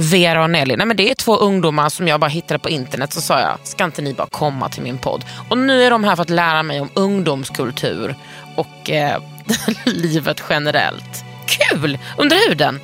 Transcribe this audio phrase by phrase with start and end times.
[0.00, 3.12] Vera och Nelly, nej men det är två ungdomar som jag bara hittade på internet.
[3.12, 5.24] Så sa jag, ska inte ni bara komma till min podd?
[5.48, 8.14] Och nu är de här för att lära mig om ungdomskultur
[8.56, 9.22] och eh,
[9.84, 11.24] livet generellt.
[11.46, 11.98] Kul!
[12.18, 12.80] Under huden.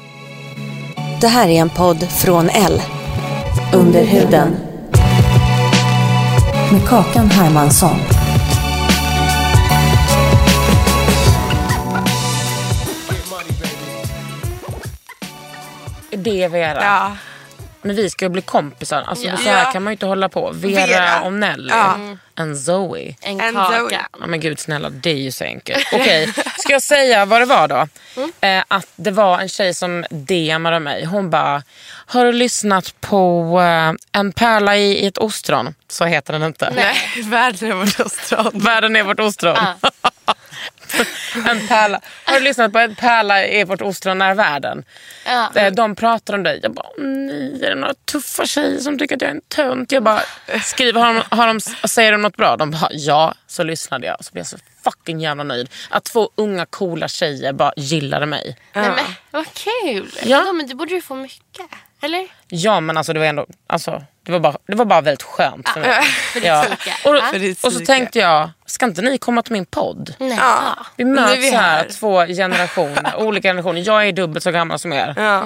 [1.20, 2.82] Det här är en podd från L.
[3.74, 4.56] Under huden.
[6.72, 8.19] Med Kakan Hermansson.
[16.10, 16.82] Det är Vera.
[16.84, 17.16] Ja.
[17.82, 19.02] Men vi ska ju bli kompisar.
[19.06, 19.36] Alltså, Ja.
[19.36, 20.50] Så här kan man ju inte hålla på.
[20.54, 21.20] Vera, Vera.
[21.20, 21.68] och Nelly.
[21.70, 21.96] Ja.
[22.34, 23.16] En Zoe.
[23.20, 23.78] En En kaka.
[23.78, 23.98] Zoe.
[24.20, 25.86] Ja, men gud snälla, det är ju så enkelt.
[25.92, 27.88] Okej, ska jag säga vad det var då?
[28.40, 31.04] Eh, att det var en tjej som DMade mig.
[31.04, 31.62] Hon bara,
[32.06, 35.74] har du lyssnat på eh, En pärla i, i ett ostron?
[35.88, 36.70] Så heter den inte.
[36.76, 38.50] Nej, världen är vårt ostron.
[38.54, 39.56] Världen är vårt ostron.
[41.34, 42.00] En pärla.
[42.24, 44.84] Har du lyssnat på En pärla i vårt ostron är världen?
[45.26, 45.50] Ja.
[45.54, 46.60] Eh, De pratar om dig.
[46.62, 49.40] Jag bara, "Åh, nej, är det några tuffa tjejer som tycker att jag är en
[49.40, 49.92] tönt?
[49.92, 50.22] Jag bara,
[50.64, 52.56] skriver, har de, har de, säger de något bra?
[52.56, 53.34] De bara, ja.
[53.46, 55.70] Så lyssnade jag och så blev jag så fucking jävla nöjd.
[55.90, 58.56] Att två unga coola tjejer bara gillade mig.
[58.72, 60.10] Nej, men, vad kul.
[60.24, 60.44] Ja.
[60.46, 60.52] Ja.
[60.52, 61.66] men du borde ju få mycket.
[62.02, 62.26] Eller?
[62.48, 65.68] Ja men alltså det var ändå, alltså, det var bara, det var bara väldigt skönt
[65.68, 66.02] för mig.
[66.32, 66.64] För Ja.
[67.04, 67.14] Och,
[67.66, 70.14] och så tänkte jag, ska inte ni komma till min podd?
[70.18, 70.36] Nej.
[70.40, 70.76] Ja.
[70.96, 71.88] Vi möts vi här, här.
[71.88, 73.82] två generationer, olika generationer.
[73.86, 75.14] Jag är dubbelt så gammal som er.
[75.16, 75.42] Ja.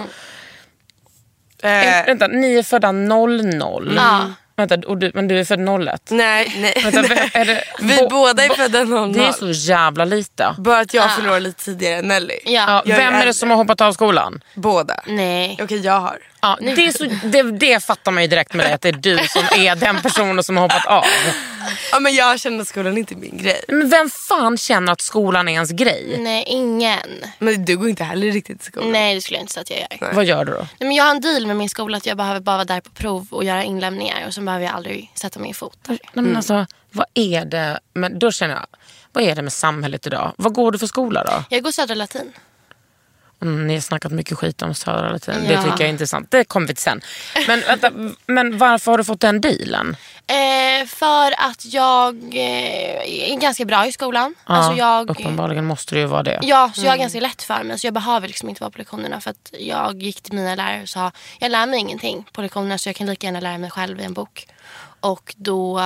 [1.62, 3.92] Eh, vänta, ni är födda 00.
[3.96, 4.20] Ja.
[4.56, 6.00] Vänta, och du, men du är född 01.
[6.10, 6.90] nej, nej.
[6.92, 7.02] Vänta,
[7.44, 9.12] det, Vi bo- båda är bo- födda 00.
[9.12, 10.54] Det är så jävla lite.
[10.58, 12.34] Bara att jag förlorar lite tidigare än Nelly.
[12.44, 12.52] Ja.
[12.52, 14.42] Ja, Jag är vem är det som har hoppat av skolan?
[14.54, 15.00] Båda.
[15.06, 15.58] Nej.
[15.62, 16.18] Okej, jag har.
[16.44, 18.92] Ja, det, är så, det, det fattar man ju direkt med dig, att det är
[18.92, 21.04] du som är den personen som har hoppat av.
[21.92, 23.64] Ja, men jag känner att skolan inte är min grej.
[23.68, 26.16] Men vem fan känner att skolan är ens grej?
[26.18, 27.24] Nej, ingen.
[27.38, 28.92] Men du går inte heller riktigt till skolan.
[28.92, 30.14] Nej, det skulle jag inte säga att jag gör.
[30.14, 30.58] Vad gör du då?
[30.58, 32.80] Nej, men jag har en deal med min skola att jag behöver bara vara där
[32.80, 35.98] på prov och göra inlämningar och så behöver jag aldrig sätta min fot där.
[36.12, 38.66] Nej, men alltså, vad är det, men då känner jag,
[39.12, 40.32] vad är det med samhället idag?
[40.36, 41.44] Vad går du för skola då?
[41.48, 42.32] Jag går Södra Latin.
[43.44, 45.34] Mm, ni har snackat mycket skit om Södra Latin.
[45.46, 45.58] Det Ja.
[45.62, 46.30] tycker jag är intressant.
[46.30, 47.00] Det kommer vi till sen.
[47.46, 47.90] Men, vänta,
[48.26, 49.96] men varför har du fått den dealen?
[50.26, 54.34] Eh, för att jag eh, är ganska bra i skolan.
[54.46, 56.40] Ja, alltså jag, Uppenbarligen måste det ju vara det.
[56.42, 57.78] Ja, så jag har ganska lätt för mig.
[57.78, 59.20] Så jag behöver liksom inte vara på lektionerna.
[59.20, 62.78] För att jag gick till mina lärare och sa jag lär mig ingenting på lektionerna
[62.78, 64.46] så jag kan lika gärna lära mig själv i en bok.
[65.00, 65.80] Och då,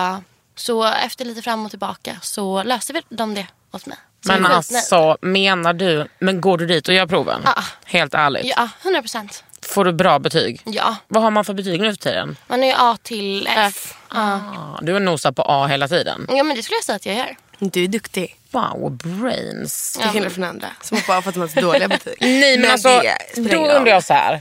[0.57, 3.97] så efter lite fram och tillbaka så löste vi de det åt mig.
[4.27, 7.41] Så Men alltså, menar du, men går du dit och gör proven?
[7.45, 7.63] Ja.
[7.85, 8.53] Helt ärligt.
[8.57, 9.45] Ja, 100 procent.
[9.63, 10.63] Får du bra betyg?
[10.65, 12.37] Ja, Vad har man för betyg nu för tiden?
[12.47, 13.95] man är ju A till F.
[14.15, 14.41] Ja.
[14.57, 16.27] Ah, du har nosat på A hela tiden.
[16.29, 17.37] ja, men det skulle jag säga att jag gör.
[17.59, 18.35] Du är duktig.
[18.51, 19.99] Wow, brains.
[20.03, 22.17] Till skillnad från andra som har bara fått en massa dåliga betyg.
[22.21, 24.41] Nej men, alltså, det spelar då undrar jag så här.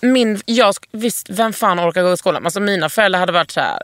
[0.00, 2.44] Min, jag, visst, vem fan orkar gå i skolan?
[2.44, 3.82] Alltså, mina föräldrar hade varit så här.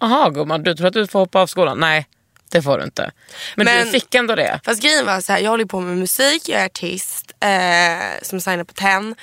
[0.00, 1.78] Jaha gumman, du tror att du får hoppa av skolan?
[1.80, 2.06] Nej,
[2.54, 3.10] det får du inte.
[3.56, 4.60] Men, Men- du fick ändå det.
[4.64, 8.40] Fast grejen var så här, jag håller på med musik, jag är artist eh, som
[8.40, 9.14] signar på TEN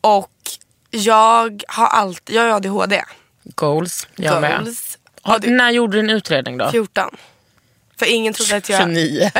[0.00, 0.30] och
[0.90, 3.02] jag har alltid, jag har ADHD.
[3.44, 4.58] Goals, jag med.
[4.64, 4.98] Goals.
[5.22, 5.50] Har, ADHD.
[5.54, 6.70] när gjorde du din utredning då?
[6.70, 7.16] 14.
[7.98, 9.30] För ingen trodde att jag, 29.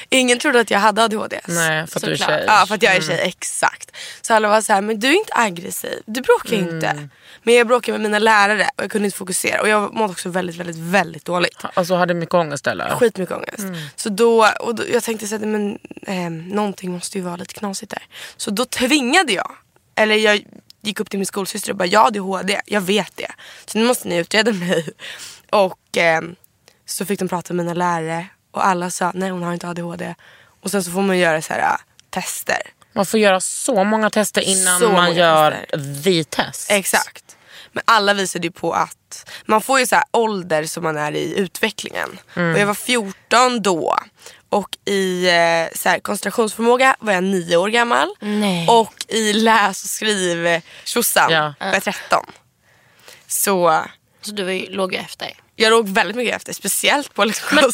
[0.10, 1.40] ingen trodde att jag hade ADHD.
[1.48, 2.28] Nej, för att du är Såklart.
[2.38, 2.44] tjej.
[2.46, 3.90] Ja för att jag är tjej, exakt.
[4.22, 6.74] Så alla var så här, men du är inte aggressiv, du bråkar Mm.
[6.74, 7.08] inte.
[7.42, 10.28] Men jag bråkade med mina lärare och jag kunde inte fokusera och jag mådde också
[10.28, 11.58] väldigt väldigt väldigt dåligt.
[11.74, 12.96] Alltså hade mycket ångest eller?
[12.96, 13.64] Skitmycket ångest.
[13.96, 17.54] Så då, och då, jag tänkte så här, men eh, någonting måste ju vara lite
[17.54, 18.02] knasigt där.
[18.36, 19.52] Så då tvingade jag,
[19.94, 20.44] eller jag
[20.82, 23.32] gick upp till min skolsyster och bara, jag har ADHD, jag vet det.
[23.66, 24.88] Så nu måste ni utreda mig.
[25.50, 26.20] Och eh,
[26.86, 30.14] så fick de prata med mina lärare och alla sa, nej hon har inte ADHD.
[30.62, 31.78] Och sen så får man göra så här äh,
[32.10, 32.62] tester.
[32.92, 36.02] Man får göra så många tester innan Så man gör tester.
[36.02, 36.70] the test.
[36.70, 37.36] Exakt.
[37.72, 41.12] Men alla visade ju på att man får ju så här ålder som man är
[41.12, 42.18] i utvecklingen.
[42.36, 42.54] Mm.
[42.54, 43.98] Och jag var 14 då.
[44.48, 48.08] Och i eh, så här, koncentrationsförmåga var jag 9 år gammal.
[48.20, 48.68] Nej.
[48.68, 51.54] Och i läs och skriv tjosan Ja.
[51.60, 52.24] var jag 13.
[53.26, 53.84] Så
[54.22, 55.32] Så du var ju, låg ju efter.
[55.60, 56.52] Jag låg väldigt mycket efter.
[56.52, 57.70] Speciellt på liksom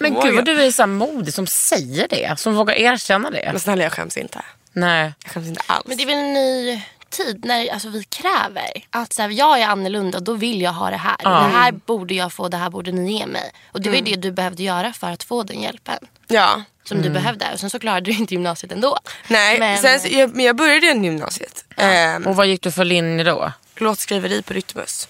[0.00, 2.38] Men gud vad du är så modig som säger det.
[2.38, 3.48] Som vågar erkänna det.
[3.52, 4.42] Men snälla jag skäms inte.
[4.72, 5.12] Nej.
[5.24, 5.84] Jag skäms inte alls.
[5.86, 9.60] Men det är väl en ny tid när alltså, vi kräver att så här, jag
[9.60, 11.16] är annorlunda och då vill jag ha det här.
[11.22, 13.50] Det här borde jag få, det här borde ni ge mig.
[13.72, 15.98] Och det var ju det du behövde göra för att få den hjälpen.
[16.28, 16.62] Ja.
[16.84, 17.52] Som du behövde.
[17.52, 18.98] Och sen så klarade du inte gymnasiet ändå.
[19.28, 21.64] Nej, Men- sen, så- jag, men jag började i gymnasiet.
[21.76, 23.52] Ehm, Och vad gick du för linje då?
[23.76, 25.08] låtskriveri på Rytmus.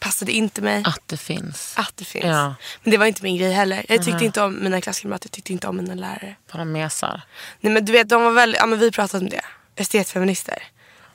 [0.00, 0.82] Passade inte mig.
[0.86, 1.74] Att det finns.
[1.76, 2.24] Att det finns.
[2.24, 2.54] Ja.
[2.82, 3.86] Men det var inte min grej heller.
[3.88, 6.36] Jag tyckte inte om mina klasskamrater, jag tyckte inte om mina lärare.
[6.52, 7.22] Bara mesar.
[7.60, 9.40] Nej men du vet, de var väldigt, ja men vi pratade om det.
[9.76, 10.62] Estetfeminister.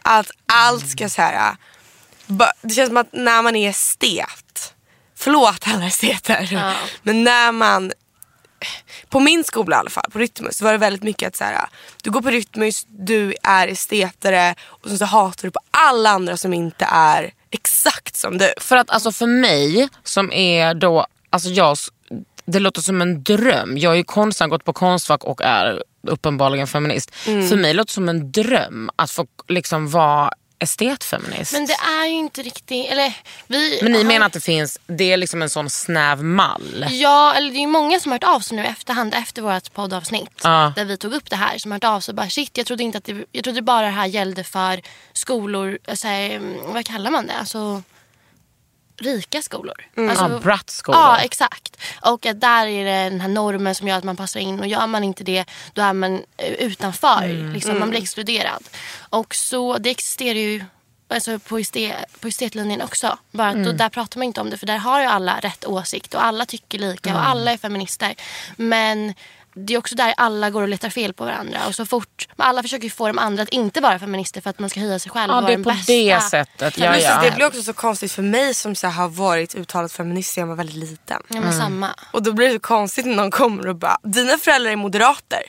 [0.02, 1.56] Att allt ska så här.
[2.26, 4.74] ba- Det känns som att när man är estet,
[5.16, 7.92] förlåt alla esteter, men när man
[9.10, 11.66] på min skola i alla fall, på Rytmus, var det väldigt mycket att så här,
[12.04, 16.38] du går på Rytmus, du är estetare och sen så hatar du på alla andra
[16.38, 18.54] som inte är exakt som du.
[18.58, 21.78] För att alltså för mig som är då, alltså jag,
[22.46, 23.78] det låter som en dröm.
[23.78, 27.12] Jag är ju konstant gått på Konstfack och är uppenbarligen feminist.
[27.28, 27.50] Mm.
[27.50, 31.54] För mig låter det som en dröm att få liksom vara estetfeminist.
[31.54, 32.92] Men det är ju inte riktigt...
[32.92, 33.14] Eller,
[33.48, 36.86] vi Men ni har- menar att det finns, det är liksom en sån snäv mall?
[36.90, 39.42] Ja, eller det är ju många som har hört av sig nu i efterhand efter
[39.42, 40.30] vårt poddavsnitt.
[40.44, 40.74] Ja.
[40.76, 41.58] Där vi tog upp det här.
[41.58, 43.62] Som har hört av sig och bara shit, jag trodde inte att det, jag trodde
[43.62, 44.82] bara det här gällde för
[45.14, 47.34] skolor, så här, mm, vad kallar man det?
[47.40, 47.84] Alltså
[48.98, 49.76] rika skolor.
[49.98, 51.00] Alltså, Ja, brattskolor.
[51.02, 51.78] Ja, exakt.
[52.02, 54.60] Och att där är det den här normen som gör att man passar in.
[54.60, 57.24] Och gör man inte det, då är man eh, utanför.
[57.24, 57.54] Mm.
[57.54, 58.64] Liksom, Man blir exkluderad.
[59.10, 60.64] Och så det existerar ju
[61.08, 63.18] alltså på, estet, på estetlinjen också.
[63.32, 63.78] Bara att då, Mm.
[63.78, 64.58] där pratar man inte om det.
[64.58, 66.14] För där har ju alla rätt åsikt.
[66.14, 67.10] Och alla tycker lika.
[67.10, 67.22] Mm.
[67.22, 68.16] Och alla är feminister.
[68.56, 69.14] Men
[69.58, 71.60] det är också där alla går och letar fel på varandra.
[71.68, 74.60] Och så fort, men alla försöker få de andra att inte vara feminister för att
[74.60, 75.92] man ska höja sig själv Ja, och det vara är den på bästa.
[75.94, 76.78] det sättet.
[76.78, 77.22] Ja, Men ja.
[77.24, 80.48] Det blir också så konstigt för mig som så har varit uttalat feminist sedan jag
[80.48, 81.22] var väldigt liten.
[81.28, 81.90] Ja, men samma.
[82.12, 85.42] Och då blir det så konstigt när någon kommer och bara, dina föräldrar är moderater.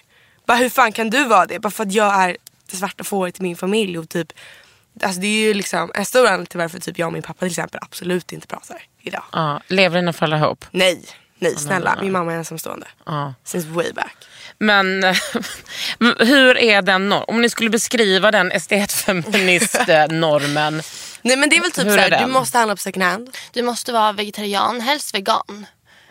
[0.47, 1.59] Bara, hur fan kan du vara det?
[1.59, 2.37] Bara för att jag är
[2.71, 3.99] det svarta fåret i min familj.
[3.99, 4.33] Och typ,
[5.03, 7.39] alltså det är ju liksom en stor anledning till varför typ jag och min pappa
[7.39, 9.23] till exempel absolut inte pratar idag.
[9.33, 10.65] Ja, lever dina föräldrar ihop?
[10.71, 11.03] Nej,
[11.39, 11.99] nej snälla.
[12.01, 12.87] Min mamma är ensamstående.
[13.07, 13.35] Ja.
[13.45, 14.17] Since way back.
[14.59, 15.05] Men
[16.19, 17.25] hur är den norm?
[17.29, 20.83] Om ni skulle beskriva den estetfeminist-normen.
[21.23, 23.37] Nej men det är väl typ såhär, du måste handla på second hand.
[23.53, 25.67] Du måste vara vegetarian, helst vegan.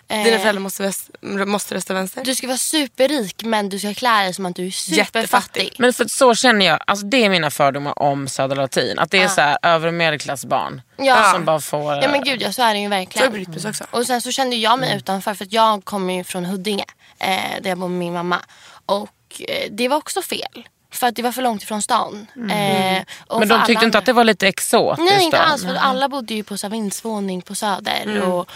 [0.08, 2.24] Eh, Dina föräldrar måste, väst, måste rösta vänster.
[2.26, 4.98] Du ska vara superrik men du ska klä dig som att du är superfattig.
[5.22, 5.76] Jättefattig.
[5.80, 9.00] Men för så känner jag, alltså det är mina fördomar om Södra Latin.
[9.00, 11.32] Att det är så här övre medelklassbarn Ja.
[11.34, 11.94] som bara får...
[11.96, 13.26] Ja men gud ja, så är det ju Så är verkligen.
[13.26, 13.84] det på Rytmus också.
[13.92, 16.86] Och sen så kände jag mig utanför för att jag kommer ju från Huddinge
[17.20, 17.28] eh,
[17.62, 18.40] där jag bor med min mamma.
[18.86, 20.68] Och eh, det var också fel.
[20.96, 22.28] För att det var för långt ifrån stan.
[22.36, 25.40] Eh, och men de alla tyckte inte andra- att det var lite exotiskt Nej inte
[25.40, 28.22] alls för alla bodde ju på så här vindsvåning på Söder.
[28.22, 28.50] Och,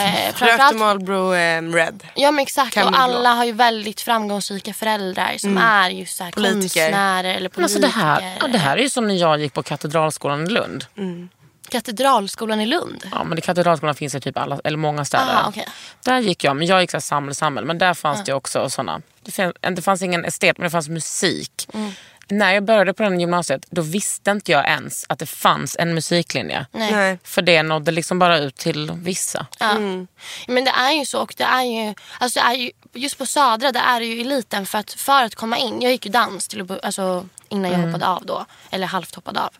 [0.00, 2.02] eh, Rökte framförallt, Marlboro ehm, Red.
[2.14, 6.24] ja men exakt Camel och alla har ju väldigt framgångsrika föräldrar som är just så
[6.24, 6.80] här Politiker.
[6.80, 8.00] konstnärer eller Men alltså politiker.
[8.00, 10.84] det, här, ja, det här är ju som när jag gick på Katedralskolan i Lund.
[11.70, 13.08] Katedralskolan i Lund.
[13.12, 15.32] Ja, men i Katedralskolan finns det typ alla, eller många städer.
[15.32, 15.68] Aha, okej.
[16.04, 17.66] Där gick jag, men jag gick så här samhälle, samhälle.
[17.66, 19.02] Men där fanns det också såna.
[19.22, 21.68] Det, fanns, det fanns ingen estet, men det fanns musik.
[21.74, 21.92] Mm.
[22.28, 25.94] När jag började på den gymnasiet, då visste inte jag ens att det fanns en
[25.94, 26.66] musiklinje.
[26.72, 26.92] Nej.
[26.92, 27.18] Nej.
[27.24, 29.46] För det nådde liksom bara ut till vissa.
[29.58, 29.74] Ja.
[30.46, 33.26] Men det är ju så och det är ju, alltså det är ju, just på
[33.26, 35.82] Södra där är det ju eliten för att, för att komma in.
[35.82, 38.44] Jag gick ju dans till, alltså, innan jag hoppade av då.
[38.70, 39.50] Eller halvt hoppade av.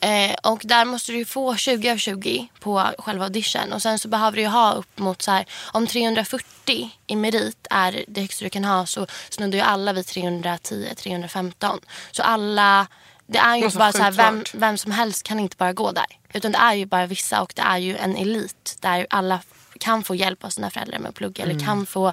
[0.00, 3.72] Eh, och där måste du få 20 av 20 på själva audition.
[3.72, 8.04] Och sen så behöver du ha upp mot så här, om 340 i merit är
[8.08, 11.80] det högsta du kan ha så snuddar ju alla vid 310-315.
[12.10, 12.86] Så alla,
[13.26, 15.92] det är ju inte bara så här, vem, vem som helst kan inte bara gå
[15.92, 16.06] där.
[16.32, 19.40] Utan det är ju bara vissa och det är ju en elit där alla
[19.80, 22.12] kan få hjälp av sina föräldrar med att plugga eller kan få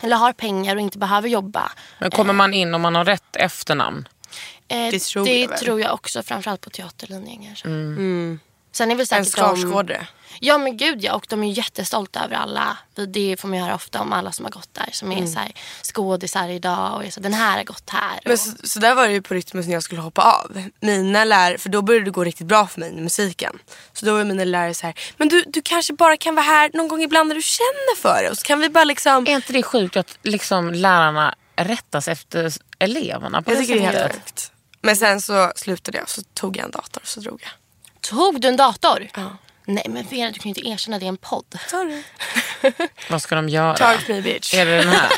[0.00, 1.72] eller har pengar och inte behöver jobba.
[1.98, 4.08] Men kommer man in om man har rätt efternamn?
[4.68, 7.68] Eh, Det tror det jag tror jag också, framförallt på teaterlinjen kanske.
[7.68, 8.40] Mm.
[8.72, 9.40] Sen är väl En säkert de...
[9.40, 10.06] Skarsgårdare.
[10.40, 12.78] Ja men gud ja, och de är jättestolta över alla.
[13.08, 14.88] Det får man ju höra ofta om alla som har gått där.
[14.92, 18.20] Som är så här, skådisar idag och är så, den här har gått här.
[18.24, 20.62] Men Och, så, så där var det ju på Rytmus när jag skulle hoppa av.
[20.80, 23.58] Mina lärare, för då började det gå riktigt bra för mig med musiken.
[23.92, 26.70] Så då var mina lärare så här, men du, du kanske bara kan vara här
[26.74, 28.30] någon gång ibland när du känner för det.
[28.30, 29.26] Och så kan vi bara liksom...
[29.26, 33.86] Är inte det sjukt att liksom lärarna rättas efter eleverna på Jag det tycker det
[33.86, 34.02] är sättet?
[34.12, 34.52] helt sjukt.
[34.80, 37.50] Men sen så slutade jag så tog jag en dator och så drog jag.
[38.00, 39.08] Tog du en dator?
[39.14, 39.36] Ja.
[39.66, 41.58] Nej men Vera du kan ju inte erkänna det i en podd.
[41.70, 42.02] Sorry.
[43.10, 43.76] Vad ska de göra?
[43.76, 44.54] Target me bitch.
[44.54, 45.10] Är det den här?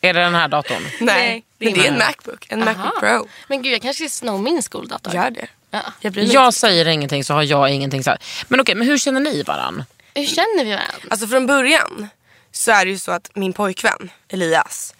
[0.00, 0.82] är det den här datorn?
[1.00, 1.98] Nej, men det är en.
[1.98, 2.46] Macbook.
[2.48, 3.28] En Macbook Pro.
[3.48, 5.14] Men gud jag kanske ska sno min skoldator.
[5.14, 5.48] Gör det.
[5.70, 5.80] Ja.
[6.00, 8.24] Jag Jag säger ingenting så har jag ingenting sagt.
[8.48, 9.84] Men okej, men hur känner ni varann?
[10.14, 10.94] Hur känner vi varandra?
[11.10, 12.08] Alltså från början
[12.52, 14.94] så är det ju så att min pojkvän Elias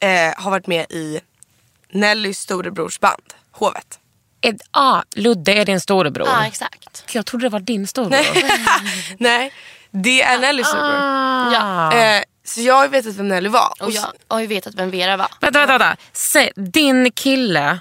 [0.00, 1.20] eh, har varit med i
[1.92, 3.98] Nellys storebrors band, Hovet.
[4.40, 6.26] Är, ah, Ludde är din storebror.
[6.28, 7.04] Ja exakt.
[7.12, 8.42] Jag trodde det var din storebror.
[9.18, 9.52] Nej,
[9.90, 10.94] det är Nellys storebror.
[11.52, 11.92] Ja.
[11.92, 13.72] Eh, så jag har vetat vem Nelly var.
[13.80, 15.28] Och jag har ju vetat vem Vera var.
[15.40, 15.96] Vänta, vänta, vänta.
[16.12, 17.80] Säg, din kille,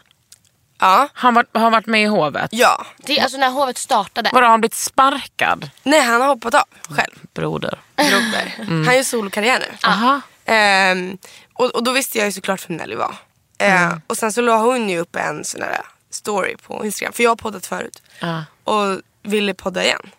[0.79, 2.49] Ja, han var, har varit med i hovet.
[2.53, 2.85] ja.
[2.97, 4.29] Det är alltså när hovet startade.
[4.33, 5.69] Vadå, har han blivit sparkad?
[5.83, 7.15] Nej, han har hoppat av själv.
[7.33, 7.79] Broder.
[7.95, 8.53] Broder.
[8.85, 9.87] Han gör solokarriär nu.
[9.87, 10.21] Aha.
[10.45, 11.17] Ehm,
[11.53, 13.15] och, och då visste jag ju såklart vem Nelly var.
[13.61, 17.13] Eh, Och sen så la hon ju upp en sån här story på Instagram.
[17.13, 18.01] För jag har poddat förut.
[18.19, 18.43] Ja.
[18.63, 20.09] Och ville podda igen.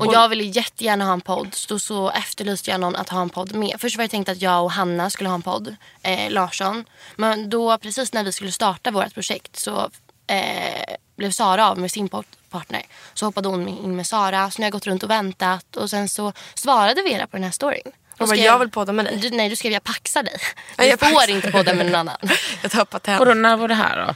[0.00, 1.54] Och jag ville jättegärna ha en podd.
[1.54, 3.76] Så, så efterlyste jag någon att ha en podd med.
[3.80, 5.76] Först var det tänkt att jag och Hanna skulle ha en podd.
[6.02, 6.84] Eh, Larsson.
[7.16, 9.90] Men då precis när vi skulle starta vårt projekt så
[10.26, 12.08] eh, blev Sara av med sin
[12.50, 12.82] partner.
[13.14, 14.50] Så hoppade hon in med Sara.
[14.50, 15.76] Så nu har jag gått runt och väntat.
[15.76, 17.92] Och sen så svarade Vera på den här storyn.
[18.18, 19.16] Hon bara, jag vill podda med dig.
[19.16, 20.36] Du, nej, du skrev jag paxar dig.
[20.76, 21.30] Ja, Du jag får paxar.
[21.30, 22.16] inte podda med någon annan.
[22.62, 23.18] Jag tar patent.
[23.18, 24.14] Vadå, när var det här då?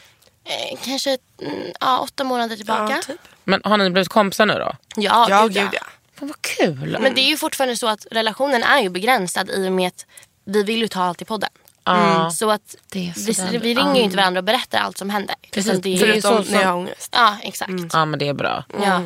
[0.50, 2.92] Eh, kanske mm, ja, åtta månader tillbaka.
[2.96, 3.20] Ja, typ.
[3.44, 4.72] Men har ni blivit kompisar nu då?
[4.96, 5.86] Ja, Ja, gud, gud ja.
[6.18, 6.96] Fan, vad kul.
[7.00, 10.06] Men det är ju fortfarande så att relationen är ju begränsad i och med att
[10.44, 11.50] vi vill ju ta allt i podden.
[11.84, 12.30] Ja.
[12.30, 15.36] Så att Det är vi, vi ringer ju inte varandra och berättar allt som händer.
[15.50, 17.12] Precis, det är, Förutom så- när jag så- har ångest.
[17.16, 17.72] Ja, exakt.
[17.92, 18.64] Ja men det är bra.
[18.82, 19.02] Ja.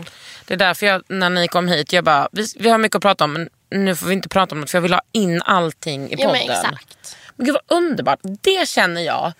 [0.46, 3.02] Det är därför jag, när ni kom hit, jag bara, vi, vi har mycket att
[3.02, 5.42] prata om men nu får vi inte prata om det för jag vill ha in
[5.42, 6.46] allting i ja, podden.
[6.46, 7.16] men exakt.
[7.36, 8.18] Men gud vad underbart.
[8.22, 9.32] Det känner jag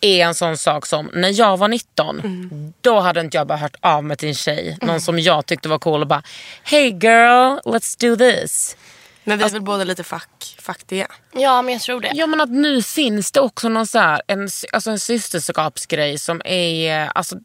[0.00, 2.72] är en sån sak som när jag var 19, Mm.
[2.80, 5.68] då hade inte jag bara hört av mig till en tjej, någon som jag tyckte
[5.68, 6.22] var cool och bara
[6.62, 8.76] Hey girl, let's do this.
[9.24, 11.06] Men vi är väl båda lite fack, faktiga.
[11.32, 12.10] Ja, men jag tror det.
[12.14, 16.42] Ja men att nu finns det också någon, så här, en, alltså en systerskapsgrej som
[16.44, 17.36] är, alltså,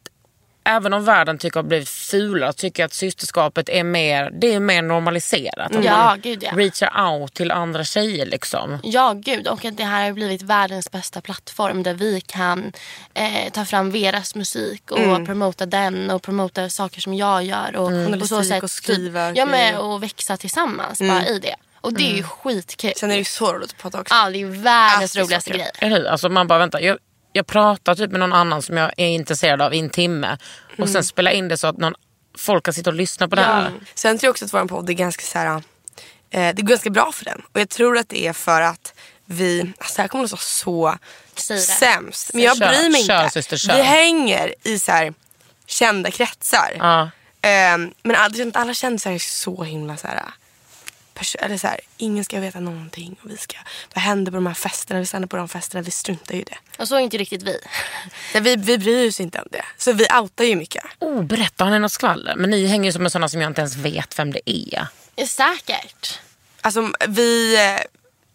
[0.68, 4.60] även om världen tycker har blivit fulare tycker jag att systerskapet är mer, det är
[4.60, 5.76] mer normaliserat.
[5.76, 6.50] Att Ja, gud ja.
[6.56, 8.78] reachar out till andra tjejer liksom.
[8.82, 9.48] Ja, gud.
[9.48, 12.72] Och att det här har blivit världens bästa plattform där vi kan
[13.14, 15.26] eh, ta fram Veras musik och Mm.
[15.26, 17.76] promota den och promota saker som jag gör.
[17.76, 18.20] Och Mm.
[18.20, 21.54] på så sätt och skriva Ja, men, och växa tillsammans bara i det.
[21.80, 22.92] Och det är ju skitkul.
[22.96, 24.14] Sen är det ju så roligt att podda också.
[24.14, 25.70] Ja, det är världens Alltså, roligaste grej.
[25.78, 26.06] Eller hur?
[26.06, 26.98] Alltså man bara vänta, jag,
[27.32, 30.38] jag pratar typ med någon annan som jag är intresserad av i en timme
[30.72, 30.88] och Mm.
[30.92, 31.94] sen spela in det så att någon,
[32.38, 33.72] folk kan sitta och lyssna på det här.
[33.94, 35.62] Sen tror jag också att vår podd är ganska så här,
[36.30, 37.42] eh, det går ganska bra för den.
[37.52, 38.94] Och jag tror att det är för att
[39.24, 42.30] vi, alltså det här kommer att vara så sämst.
[42.34, 43.32] Men jag Kör, bryr mig kör, inte.
[43.32, 43.74] syster, kör.
[43.76, 45.14] Vi hänger i så här,
[45.66, 46.76] kända kretsar.
[46.78, 47.10] Ja.
[47.42, 50.22] Ehm, men alla, alla kändisar är så himla så här,
[51.38, 53.16] eller så här, ingen ska veta någonting.
[53.24, 53.56] Och vi ska,
[53.94, 55.00] vad händer på de här festerna?
[55.00, 56.58] Vi stannar på de festerna, vi struntar ju i det.
[56.78, 57.60] Och så är inte riktigt vi.
[58.34, 59.64] Nej, vi, vi bryr oss inte om det.
[59.76, 60.84] Så vi outar ju mycket.
[60.98, 62.36] Oh, berätta, har ni något skvaller?
[62.36, 64.86] Men ni hänger ju som en sådana som jag inte ens vet vem det är.
[65.26, 66.20] Säkert.
[66.60, 67.80] Alltså vi, eh,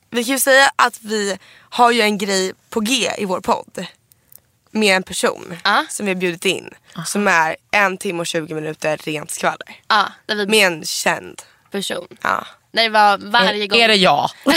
[0.09, 1.37] vi kan ju säga att vi
[1.69, 3.85] har ju en grej på G i vår podd.
[4.71, 5.85] Med en person Ja.
[5.89, 6.69] som vi har bjudit in.
[7.05, 9.75] Som är en timme och 20 minuter rent skvaller.
[10.25, 11.41] Där vi Med en känd.
[11.71, 12.07] person.
[12.21, 12.47] Ja.
[12.73, 13.79] Det var varje Är, gång.
[13.79, 14.29] är det jag?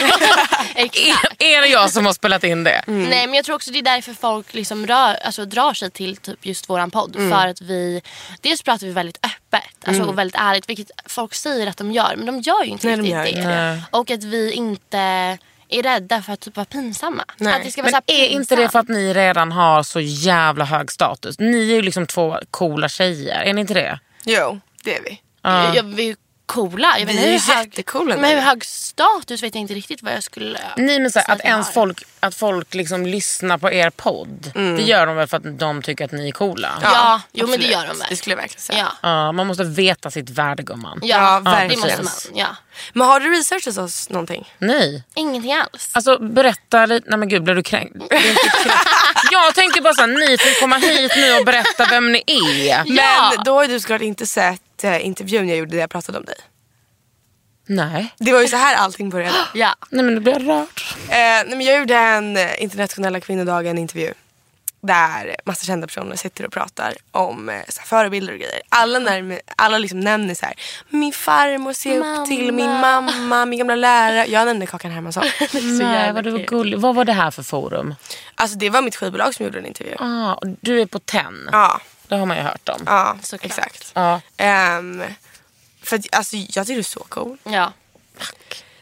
[0.75, 1.43] Exakt.
[1.43, 2.83] är, är det jag som har spelat in det?
[2.87, 6.17] Nej men jag tror också det är därför folk liksom rör, alltså, drar sig till
[6.17, 7.15] typ just våran podd.
[7.15, 8.03] För att vi,
[8.41, 10.69] dels pratar vi väldigt öppet alltså, och väldigt ärligt.
[10.69, 13.51] Vilket folk säger att de gör men de gör ju inte Nej, de riktigt gör
[13.51, 13.57] det.
[13.57, 13.83] det.
[13.91, 14.99] Och att vi inte
[15.69, 17.25] är rädda för att typ vara pinsamma.
[17.37, 17.55] Nej.
[17.55, 20.65] Att det ska vara Men är inte det för att ni redan har så jävla
[20.65, 21.39] hög status?
[21.39, 23.99] Ni är ju liksom två coola tjejer, är ni inte det?
[24.25, 25.21] Jo, det är vi.
[25.43, 25.75] Ja.
[25.75, 26.99] Ja, vi coola.
[26.99, 30.03] Jag vet Vi är hur hög- jättecoola Men hur hög status vet jag inte riktigt
[30.03, 33.73] vad jag skulle Nej men så här, att ens folk, att folk liksom lyssnar på
[33.73, 34.51] er podd.
[34.55, 36.79] Det gör de väl för att de tycker att ni är coola?
[36.83, 36.91] Ja.
[36.93, 38.07] Ja, jo, men det gör de väl.
[38.11, 38.93] Det skulle jag verkligen säga.
[39.03, 41.01] Ja, man måste veta sitt värde gumman.
[41.03, 42.13] ja, Ja, det måste man.
[42.35, 42.47] Ja.
[42.93, 44.53] Men har du researchat oss någonting?
[44.59, 45.05] Nej.
[45.15, 45.91] Ingenting alls.
[45.93, 47.97] Alltså berätta lite, nej men gud blir du kränkt?
[49.33, 52.83] Jag tänkte bara såhär, ni får komma hit nu och berätta vem ni är.
[52.87, 53.33] Ja.
[53.37, 56.37] Men då har du såklart inte sett intervjun jag gjorde där jag pratade om dig.
[57.69, 58.15] Nej.
[58.19, 59.37] Det var ju så här allting började.
[59.55, 59.75] Ja.
[59.91, 60.83] Nej men nu blir jag rörd.
[61.09, 61.17] Eh,
[61.47, 64.13] nej, men jag gjorde en internationella kvinnodagen intervju.
[64.81, 68.61] där massa kända personer sitter och pratar om eh, så här, förebilder och grejer.
[68.69, 70.55] Alla, när, alla liksom nämner så här,
[70.89, 74.27] min farmor ser upp till min mamma, min gamla lärare.
[74.27, 75.25] Jag nämnde Kakan Hermansson.
[75.79, 76.79] Nej, vad, du var gullig.
[76.79, 77.95] vad var det här för forum?
[78.35, 79.95] Alltså det var mitt skivbolag som gjorde en intervju.
[79.99, 81.49] Ah, och du är på TEN.
[81.53, 82.83] Ja, Det har man ju hört om.
[82.87, 83.45] ja Såklart.
[83.51, 83.91] exakt.
[83.95, 84.21] Ja.
[84.37, 85.03] Ehm,
[85.83, 87.37] för att, alltså, jag tycker du är så cool.
[87.45, 87.73] Ja.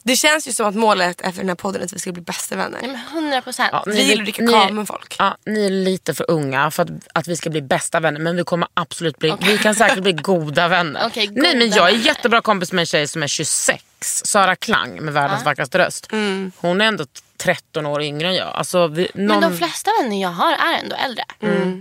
[0.06, 2.22] Det känns ju som att målet efter den här podden är att vi ska bli
[2.22, 2.78] bästa vänner.
[2.82, 3.68] Nej, men 100 procent.
[3.72, 5.16] Ja, vi gillar att dricka kava med folk.
[5.18, 8.20] Ja, ni är lite för unga för att, att vi ska bli bästa vänner.
[8.20, 11.02] Men vi kommer absolut bli, vi kan säkert bli goda vänner.
[11.06, 12.06] Okej, Nej men goda jag är vänner.
[12.06, 13.84] jättebra kompis med en tjej som är 26.
[14.04, 16.12] Sara Klang med världens vackraste röst.
[16.12, 16.52] Mm.
[16.56, 17.04] Hon är ändå
[17.36, 18.48] 13 år yngre än jag.
[18.48, 21.24] Alltså, vi, någon, Men de flesta vänner jag har är ändå äldre.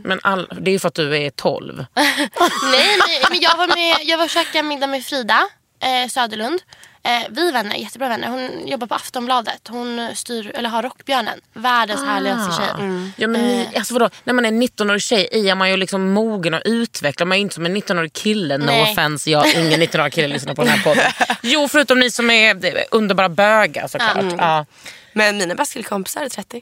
[0.04, 1.86] men all, det är ju för att du är 12.
[1.96, 5.48] Nej, men, men jag var med, jag var och käkade middag med Frida
[5.84, 6.62] eh, Söderlund.
[7.06, 8.28] Eh, vi är vänner, jättebra vänner.
[8.28, 9.68] Hon jobbar på Aftonbladet.
[9.70, 11.40] Hon styr, eller har Rockbjörnen.
[11.54, 12.68] Världens härligaste tjej.
[13.16, 13.80] Ja, men ni, Eh.
[13.80, 14.10] alltså vadå?
[14.24, 17.28] När man är 19-årig tjej är man ju liksom mogen och utvecklad.
[17.28, 18.58] Man är inte som en 19-årig kille.
[18.58, 18.92] No Nej.
[18.92, 21.12] offense, jag ingen 19-årig kille lyssnar på den här podden.
[21.42, 24.18] Jo, förutom ni som är underbara bögar såklart.
[24.18, 24.36] Mm.
[24.40, 24.66] Ja,
[25.14, 26.62] Men mina bästa killkompisar är 30.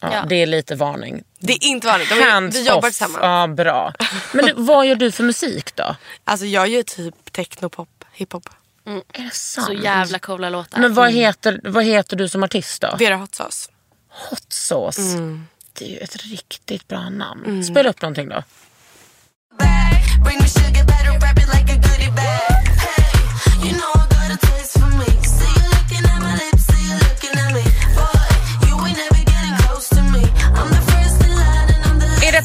[0.00, 0.24] ja, Ja.
[0.28, 1.22] Det är lite varning.
[1.38, 2.08] Det är inte vanligt.
[2.08, 2.84] De är, Hands vi jobbar off.
[2.84, 3.18] tillsammans.
[3.22, 3.92] Ja, bra.
[4.32, 5.96] Men du, vad gör du för musik då?
[6.24, 8.48] Alltså jag gör typ technopop, hiphop.
[9.12, 9.66] Är det sant?
[9.66, 10.80] Så jävla coola låtar.
[10.80, 12.96] Men vad heter, vad heter du som artist då?
[12.98, 13.70] Vera Hot Sauce.
[14.30, 14.98] Hot Sauce.
[15.14, 15.46] Mm.
[15.72, 17.64] Det är ju ett riktigt bra namn.
[17.64, 18.42] Spela upp någonting då.
[20.24, 22.64] Bring me sugar, better wrap it like a goodie bag.
[22.84, 25.15] Hey, you know I got a taste for me.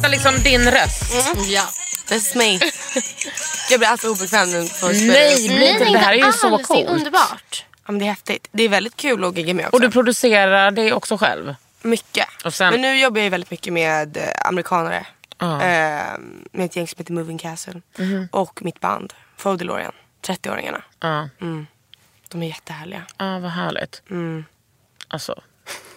[0.01, 1.03] Detta liksom din röst?
[1.49, 1.63] Ja.
[2.07, 2.59] That's me.
[3.69, 6.39] jag blir alltid obekväm nu för att spela Nej, inte det här är ju alls.
[6.39, 6.89] så Det är coolt.
[6.89, 7.65] underbart.
[7.85, 8.47] Ja, men det är häftigt.
[8.51, 9.75] Det är väldigt kul att gigga med också.
[9.75, 11.55] Och du producerar det också själv?
[11.81, 12.27] Mycket.
[12.45, 15.05] Och sen- Men nu jobbar jag ju väldigt mycket med eh, amerikanare.
[15.37, 15.53] Ja.
[15.61, 16.03] Eh,
[16.51, 17.81] med ett gäng som heter Moving Castle.
[18.31, 19.91] Och mitt band, Faux DeLorean.
[20.27, 20.81] 30-åringarna.
[20.99, 21.29] Ja.
[22.29, 23.01] De är jättehärliga.
[23.17, 24.01] Ja, vad härligt.
[24.09, 24.45] Mm.
[25.07, 25.41] Alltså,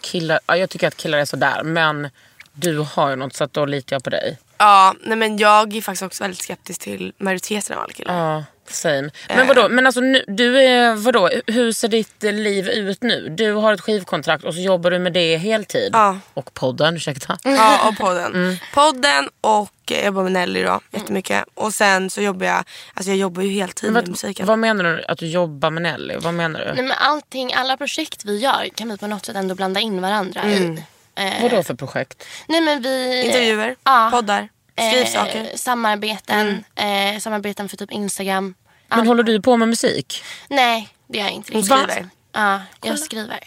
[0.00, 1.62] killar, ja, jag tycker att killar är sådär.
[1.62, 2.11] Men
[2.54, 4.38] du har ju något så att då litar jag på dig.
[4.58, 8.32] Ja, nej men jag är faktiskt också väldigt skeptisk till majoriteten av alla killar.
[8.34, 9.11] Ja, same.
[9.28, 13.28] Men vadå, men alltså nu, du är, vadå, hur ser ditt eh, liv ut nu?
[13.28, 15.90] Du har ett skivkontrakt och så jobbar du med det heltid.
[15.93, 16.19] Ja.
[16.34, 17.38] Och podden, ursäkta.
[17.45, 18.56] Ja, och podden.
[18.75, 21.45] Podden och eh, jag jobbar med Nelly då, jättemycket.
[21.54, 22.64] Och sen så jobbar jag,
[22.95, 24.47] alltså jag jobbar ju heltid med Vad, musiken.
[24.47, 26.17] vad menar du att du jobbar med Nelly?
[26.17, 26.73] Vad menar du?
[26.75, 30.00] Nej, men allting, alla projekt vi gör kan vi på något sätt ändå blanda in
[30.02, 30.82] varandra i.
[31.16, 32.24] Eh, Vadå för projekt?
[32.48, 34.08] nej, men vi, Intervjuer, Ja.
[34.12, 34.48] poddar,
[34.90, 35.40] skrivsaker.
[35.40, 38.54] Eh, samarbeten, eh, samarbeten för typ Instagram.
[38.88, 40.22] Men håller du på med musik?
[40.48, 42.08] Nej, det gör jag inte Hon skriver.
[42.32, 43.40] Ja, jag skriver.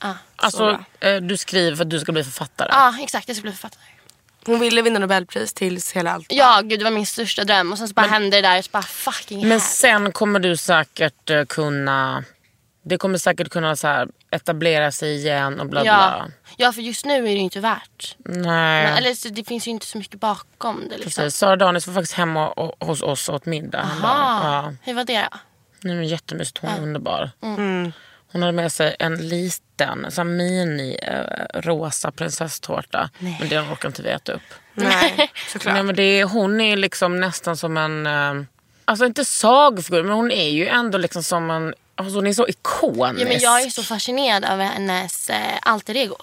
[0.00, 0.14] Ja.
[0.36, 2.68] Alltså, eh, du skriver för att du ska bli författare?
[2.72, 3.28] ja, exakt.
[3.28, 3.80] Jag ska bli författare.
[4.46, 6.26] Hon ville vinna Nobelpris tills hela allt.
[6.28, 7.72] Ja, gud det var min största dröm.
[7.72, 9.58] Och sen så bara hände det där och så bara fucking Men här.
[9.58, 12.24] sen kommer du säkert eh, kunna...
[12.88, 16.26] Det kommer säkert kunna så här, etablera sig igen och bla bla.
[16.26, 16.26] Ja.
[16.56, 18.16] ja, för just nu är det ju inte värt.
[18.18, 18.84] Nej.
[18.84, 20.98] Men, eller så, det finns ju inte så mycket bakom det.
[20.98, 21.22] Liksom.
[21.22, 21.38] Precis.
[21.38, 23.90] Sara Danis var faktiskt hemma och, hos oss och åt middag.
[24.02, 24.72] Ja.
[24.82, 25.38] Hur var det då?
[25.80, 26.58] Nej, men jättemysigt.
[26.58, 27.30] Hon är underbar.
[28.32, 33.10] Hon hade med sig en liten så här mini eh, rosa prinsesstårta.
[33.18, 34.54] Men det orkar inte vi äta upp.
[34.74, 35.74] Nej, såklart.
[35.74, 38.06] Nej, men det är, hon är liksom nästan som en...
[38.06, 38.46] Eh,
[38.84, 41.74] alltså inte sagfigur, men hon är ju ändå liksom som en...
[41.98, 43.22] Alltså hon är så ikonisk.
[43.24, 46.16] Ja, men jag är så fascinerad av hennes eh, alter ego.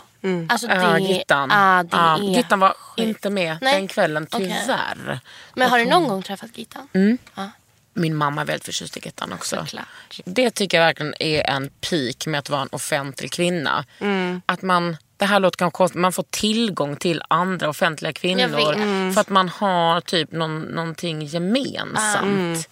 [0.50, 1.50] Alltså det, Ja, Gittan.
[1.50, 3.08] Ja, det Ja, är Gittan var sjukt.
[3.08, 3.74] inte med Nej.
[3.76, 5.20] den kvällen, tyvärr.
[5.54, 7.18] Men har du någon gång träffat Gittan?
[7.36, 7.50] Ja.
[7.94, 9.56] Min mamma är väldigt förtjust i Gittan också.
[9.56, 9.86] Såklart.
[10.26, 13.86] Det tycker jag verkligen är en peak med att vara en offentlig kvinna.
[14.00, 14.42] Mm.
[14.46, 18.74] Att man, det här låter kanske konstigt, man får tillgång till andra offentliga kvinnor.
[18.74, 19.14] Mm.
[19.14, 22.70] För att man har typ någon, någonting gemensamt.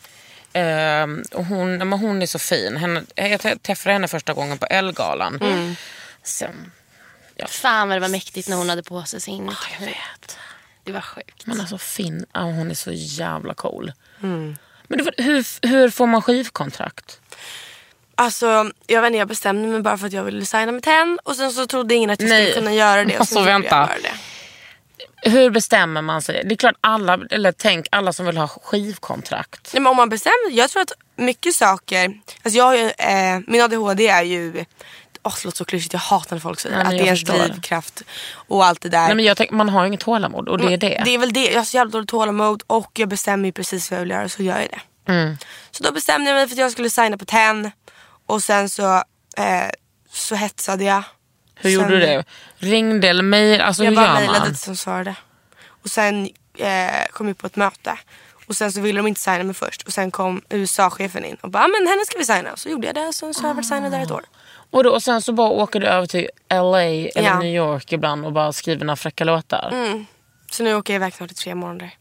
[0.53, 2.77] Ehm, och hon, men hon är så fin.
[2.77, 5.39] Henne, jag träffade henne första gången på Elgalan.
[5.41, 5.75] Mm.
[6.23, 6.71] Sen,
[7.47, 10.37] Fan vad det var mäktigt när hon hade på sig sin Ah, jag vet.
[10.83, 11.45] Det var sjukt.
[11.45, 13.91] Men alltså Finn, ja, hon är så jävla cool.
[14.23, 14.57] Mm.
[14.87, 17.19] Men var- hur, hur får man skivkontrakt?
[18.15, 21.19] Alltså, jag vet inte, jag bestämde mig bara för att jag ville signa med TEN
[21.23, 22.45] och sen så trodde ingen att jag Nej.
[22.51, 23.13] skulle kunna göra det.
[23.15, 23.75] och Alltså, sen gjorde vänta.
[23.75, 24.13] Jag bara det.
[25.21, 26.43] Hur bestämmer man sig?
[26.45, 29.73] Det är klart alla, eller tänk alla som vill ha skivkontrakt.
[29.73, 33.39] Nej, men om man bestämmer, jag tror att mycket saker, alltså jag har ju, eh,
[33.47, 34.65] min ADHD är ju,
[35.23, 37.34] åh det låter så klyschigt, jag hatar när folk säger Nej, men att det är
[37.36, 38.01] ens drivkraft
[38.34, 39.05] och allt det där.
[39.05, 41.01] Nej, men jag tänk, man har ju inget tålamod och det är det.
[41.05, 43.91] Det är väl det, jag har så jävla dåligt tålamod och jag bestämmer ju precis
[43.91, 45.12] vad jag vill göra så gör jag det.
[45.12, 45.38] Mm.
[45.71, 47.71] Så då bestämde jag mig för att jag skulle signa på TEN
[48.25, 48.95] och sen så,
[49.38, 49.69] eh,
[50.12, 51.03] så hetsade jag.
[51.63, 52.24] Hur gjorde du det?
[52.58, 53.62] Ringde eller mejl?
[53.62, 55.15] Alltså Jag hur bara mejlade dit som svarade.
[55.67, 57.97] Och sen eh, kom vi på ett möte.
[58.47, 59.82] Och sen så ville de inte signa mig först.
[59.82, 62.56] Och sen kom USA-chefen in och bara, "Ah, men henne ska vi signa.
[62.58, 63.13] Så gjorde jag det.
[63.13, 64.24] Så, så har jag varit signad där ett år.
[64.71, 67.39] Och, då, och sen så bara åker du över till LA eller Ja.
[67.39, 69.69] New York ibland och bara skriver några fräcka låtar.
[69.74, 70.06] Mm.
[70.52, 71.91] Så nu åker jag iväg snart i tre månader.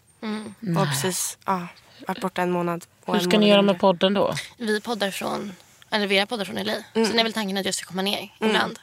[0.79, 1.67] Och precis, ja,
[2.09, 2.85] varit borta en månad.
[3.05, 4.35] Och Hur ska ni göra med podden då?
[4.57, 5.53] Vi poddar från,
[5.91, 6.73] eller vi är poddar från LA.
[6.95, 7.09] Mm.
[7.09, 8.79] Sen är väl tanken att jag ska komma ner ibland.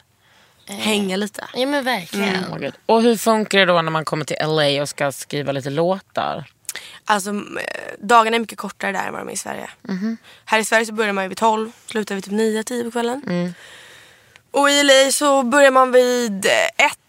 [0.67, 1.47] Hänga lite.
[1.53, 2.45] Ja men verkligen.
[2.45, 2.73] Oh my God.
[2.85, 6.45] och hur funkar det då när man kommer till LA och ska skriva lite låtar?
[7.05, 7.35] Alltså eh,
[7.99, 9.69] dagarna är mycket kortare där än vad de är i Sverige.
[10.45, 12.91] Här i Sverige så börjar man ju vid 12, slutar vid typ 9, 10 på
[12.91, 13.53] kvällen.
[14.51, 16.51] Och i LA så börjar man vid 1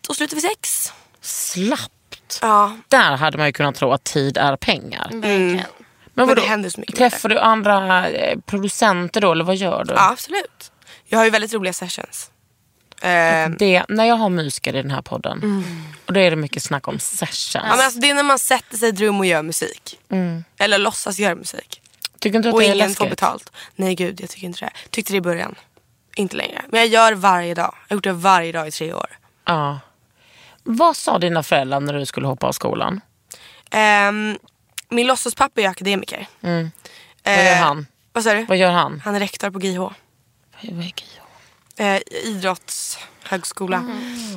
[0.09, 0.93] och slutar vid 6.
[1.21, 2.39] Slappt.
[2.43, 5.09] Ja, Där hade man ju kunnat tro att tid är pengar.
[5.13, 5.53] verkligen.
[5.53, 5.63] Men,
[6.15, 6.41] Men vadå?
[6.43, 9.95] det händer så mycket Träffar du andra eh, producenter då eller vad gör du?
[9.95, 10.73] ja absolut.
[11.07, 12.31] Jag har ju väldigt roliga sessions.
[13.03, 15.65] Eh, Det, när jag har musiker i den här podden
[16.07, 17.51] och då är det mycket snack om sessions.
[17.55, 19.99] ja, men alltså, det är när man sätter sig i ett rum och gör musik.
[20.59, 21.81] Eller låtsas göra musik.
[22.19, 22.99] Tycker inte att Och det är ingen läskigt?
[22.99, 23.53] får betalt.
[23.77, 24.71] Nej gud, jag tycker inte det.
[24.91, 25.55] Tyckte det i början.
[26.17, 26.63] Inte längre.
[26.69, 27.75] Men jag gör varje dag.
[27.89, 29.19] Jag har gjort det varje dag i tre år.
[29.45, 29.81] Ja.
[30.63, 33.01] Vad sa dina föräldrar när du skulle hoppa av skolan?
[33.71, 34.39] Ehm,
[34.89, 36.27] min låtsaspappa är akademiker.
[36.43, 36.71] Mm.
[37.25, 37.87] Vad gör Eh, han?
[38.13, 38.45] Vad sa du?
[38.45, 39.01] Vad gör han?
[39.05, 39.79] Han är rektor på GH.
[39.79, 39.93] Vad
[40.63, 41.18] är GH?
[41.79, 43.85] Eh, idrottshögskola.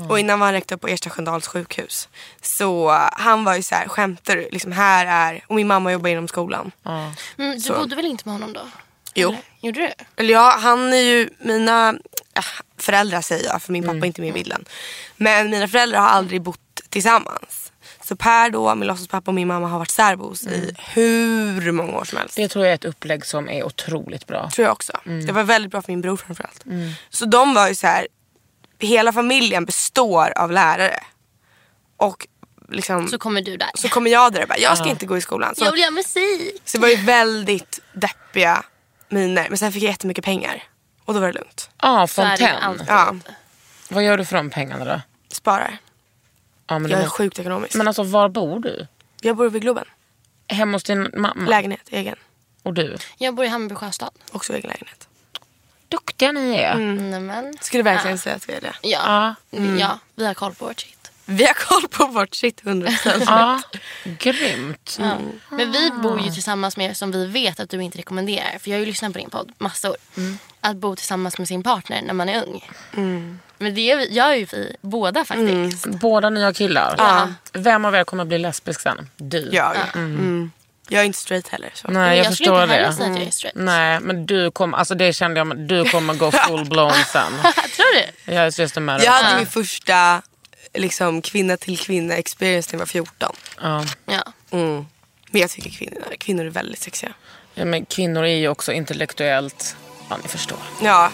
[0.09, 2.09] Och innan var han rektor på Ersta Sköndals sjukhus.
[2.41, 4.49] Så han var ju så här, skämtar du?
[4.51, 6.71] Liksom här är, och min mamma jobbar inom skolan.
[6.85, 7.73] Mm, du Så.
[7.73, 8.61] bodde väl inte med honom då?
[9.13, 9.29] Jo.
[9.29, 9.41] Eller?
[9.61, 9.91] Gjorde du?
[10.15, 11.95] Eller ja, han är ju mina
[12.33, 12.41] ja,
[12.77, 14.65] föräldrar säger jag för min pappa är inte med i bilden.
[15.17, 17.70] Men mina föräldrar har aldrig bott tillsammans.
[18.11, 22.03] Så Per då, min låtsaspappa och min mamma har varit särbos i hur många år
[22.03, 22.35] som helst.
[22.35, 24.49] Det tror jag är ett upplägg som är otroligt bra.
[24.49, 24.93] tror jag också.
[25.03, 26.63] Det var väldigt bra för min bror framförallt.
[27.09, 28.07] Så de var ju så här,
[28.79, 30.99] hela familjen består av lärare.
[31.97, 32.27] Och
[32.69, 33.89] liksom, Så så, kommer du där.
[33.89, 35.55] kommer jag där och bara, jag ska inte gå i skolan.
[35.55, 36.61] Så, Jag vill göra musik.
[36.65, 38.63] så det var ju väldigt deppiga
[39.09, 39.45] miner.
[39.49, 40.63] Men sen fick jag jättemycket pengar.
[41.05, 41.69] Och då var det lugnt.
[41.81, 42.55] Ja, Så Fontaine.
[42.61, 42.85] alltid.
[42.89, 43.15] Ja,
[43.89, 45.01] Vad gör du för de pengarna då?
[45.31, 45.77] sparar.
[46.71, 47.17] Ja, men, Jag är måste...
[47.17, 47.75] sjukt ekonomisk.
[47.75, 48.87] men alltså var bor du?
[49.21, 49.85] Jag bor vid Globen.
[50.47, 51.49] Hemma hos din mamma?
[51.49, 52.15] Lägenhet, egen.
[52.63, 52.97] Och du?
[53.17, 54.09] Jag bor i Hammarby sjöstad.
[54.31, 55.07] Också egen lägenhet.
[55.87, 56.75] Duktiga ni är.
[56.75, 57.53] Nämen.
[57.61, 58.73] Skulle verkligen säga att vi är det.
[58.81, 59.35] Ja.
[59.49, 59.59] Ja.
[59.79, 61.11] ja, vi har koll på vårt shit.
[61.25, 63.23] Vi har koll på vårt shit 100%.
[63.25, 63.61] Ja,
[64.03, 64.97] grymt.
[64.99, 65.17] Ja.
[65.49, 68.57] Men vi bor ju tillsammans med er som vi vet att du inte rekommenderar.
[68.59, 69.95] För jag har ju lyssnat på din podd massor.
[70.61, 72.63] Att bo tillsammans med sin partner när man är ung.
[73.61, 75.85] Men det gör ju vi båda faktiskt.
[75.85, 76.95] Båda ni har killar?
[76.97, 77.27] Ja.
[77.53, 79.09] Vem av er kommer bli lesbisk sen?
[79.17, 79.49] Du?
[79.51, 79.75] Jag.
[79.95, 80.51] Mm.
[80.89, 81.71] Jag är inte straight heller.
[81.73, 81.87] Så.
[81.87, 82.93] Nej, jag, jag skulle förstår inte heller det.
[82.93, 83.55] säga att jag är straight.
[83.55, 87.31] Nej, men du kommer, alltså det kände jag, du kommer gå full blown sen.
[87.75, 87.95] Tror
[88.25, 88.33] du?
[88.33, 90.21] Jag är just matter Jag hade min första
[90.73, 93.35] liksom, kvinna till kvinna experience när jag var 14.
[93.61, 93.85] Ja.
[94.05, 94.23] Ja.
[94.51, 94.85] Mm.
[95.31, 97.13] Men jag tycker kvinnor, kvinnor är väldigt sexiga.
[97.53, 99.75] Ja, men kvinnor är ju också intellektuellt,
[100.09, 100.57] ja ni förstår.
[100.83, 101.11] Ja.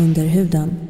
[0.00, 0.89] Under huden.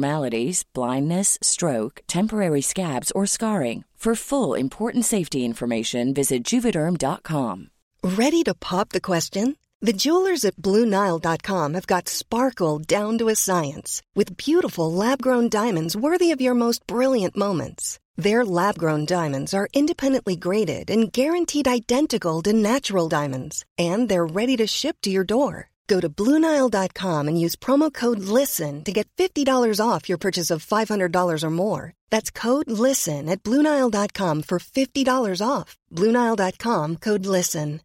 [0.73, 3.83] blindness, stroke, temporary scabs, or scarring.
[4.01, 7.69] For full important safety information, visit juvederm.com.
[8.03, 9.57] Ready to pop the question?
[9.79, 15.49] The jewelers at BlueNile.com have got sparkle down to a science with beautiful lab grown
[15.49, 17.99] diamonds worthy of your most brilliant moments.
[18.15, 24.33] Their lab grown diamonds are independently graded and guaranteed identical to natural diamonds, and they're
[24.39, 25.70] ready to ship to your door.
[25.91, 30.65] Go to BlueNile.com and use promo code LISTEN to get $50 off your purchase of
[30.65, 31.81] $500 or more.
[32.11, 35.75] That's code LISTEN at BlueNile.com for $50 off.
[35.95, 37.79] BlueNile.com code LISTEN.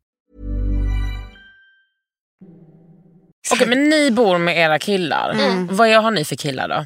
[3.52, 5.30] Okej men ni bor med era killar.
[5.30, 5.68] Mm.
[5.76, 6.84] Vad är- har ni för killar då?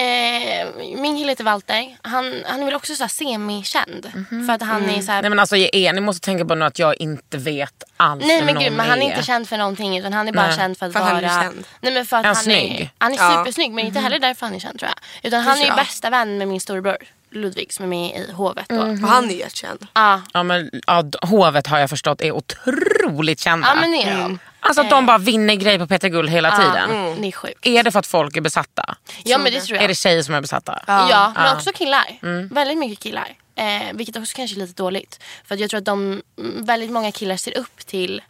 [0.00, 0.68] Eh,
[1.00, 1.96] min kille heter Walter.
[2.02, 4.10] Han, han är väl också så semi-känd.
[4.46, 6.64] För att han är så här, Nej men alltså er, ni måste tänka på nu
[6.64, 9.10] att jag inte vet alls Nej men gud, men han är är.
[9.10, 10.56] inte känd för någonting utan han är bara Nej.
[10.56, 11.32] känd för att För att han vara...
[11.32, 11.64] är känd.
[11.80, 12.80] Nej men för att Är han han snygg?
[12.80, 13.30] är, han är Ja.
[13.38, 15.26] supersnygg men inte heller därför han är känd tror jag.
[15.28, 16.96] Utan han är ju bästa vän med min storebror
[17.32, 18.76] Ludvig som är med i hovet då.
[18.80, 19.86] Och han är jättekänd.
[19.94, 23.68] Ja, Ja men ja, hovet har jag förstått är otroligt kända.
[23.68, 24.38] ja men är de.
[24.60, 26.96] Alltså att de bara vinner grejer på Peter Guld hela tiden.
[26.96, 27.66] Ja, det är sjukt.
[27.66, 28.96] Är det för att folk är besatta?
[29.24, 29.84] Ja men det tror jag.
[29.84, 30.82] Är det tjejer som är besatta?
[30.86, 32.18] Ja, men också killar.
[32.54, 33.34] Väldigt mycket killar.
[33.54, 35.22] Eh, vilket också kanske är lite dåligt.
[35.44, 38.22] För jag tror att de, mm, väldigt många killar ser upp till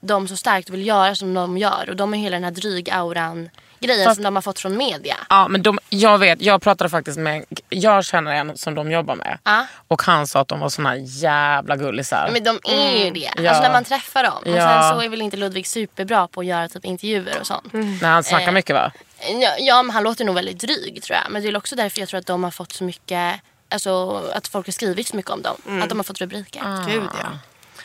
[0.00, 1.90] de så starkt vill göra som de gör.
[1.90, 3.50] Och de har hela den här dryg-auran
[3.86, 5.16] grejen Fast- som de har fått från media.
[5.28, 9.14] Ja men de, jag vet, jag pratade faktiskt med, jag känner en som de jobbar
[9.14, 9.38] med.
[9.44, 9.66] Ja.
[9.88, 12.30] Och han sa att de var såna jävla gullisar.
[12.32, 13.30] Men de är ju det.
[13.36, 13.48] Ja.
[13.50, 14.42] Alltså när man träffar dem.
[14.42, 14.82] Och Ja.
[14.82, 17.72] sen så är väl inte Ludvig superbra på att göra typ intervjuer och sånt.
[17.72, 18.52] När han snackar Eh.
[18.54, 18.92] mycket va?
[19.40, 21.32] Ja, ja men han låter nog väldigt dryg tror jag.
[21.32, 24.48] Men det är också därför jag tror att de har fått så mycket Alltså att
[24.48, 25.82] folk har skrivit så mycket om dem.
[25.82, 26.62] Att de har fått rubriker.
[26.88, 27.28] Gud ja.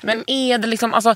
[0.01, 1.15] Men är det liksom, alltså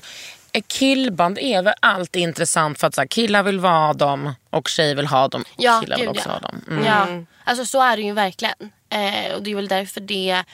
[0.60, 4.94] killband är väl alltid intressant för att så här, killar vill vara dem och tjejer
[4.94, 5.44] vill ha dem.
[5.56, 6.32] Ja, killar vill gud, också ja.
[6.32, 6.64] ha dem.
[6.68, 6.84] Mm.
[6.84, 7.06] Ja,
[7.44, 8.72] alltså så är det ju verkligen.
[8.88, 10.44] Eh, och det är väl därför det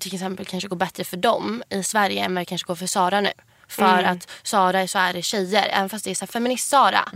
[0.00, 2.86] till exempel kanske går bättre för dem i Sverige än vad det kanske går för
[2.86, 3.30] Sara nu.
[3.74, 7.08] För att Sara är så är det tjejer, även fast det är så här feminist-Sara.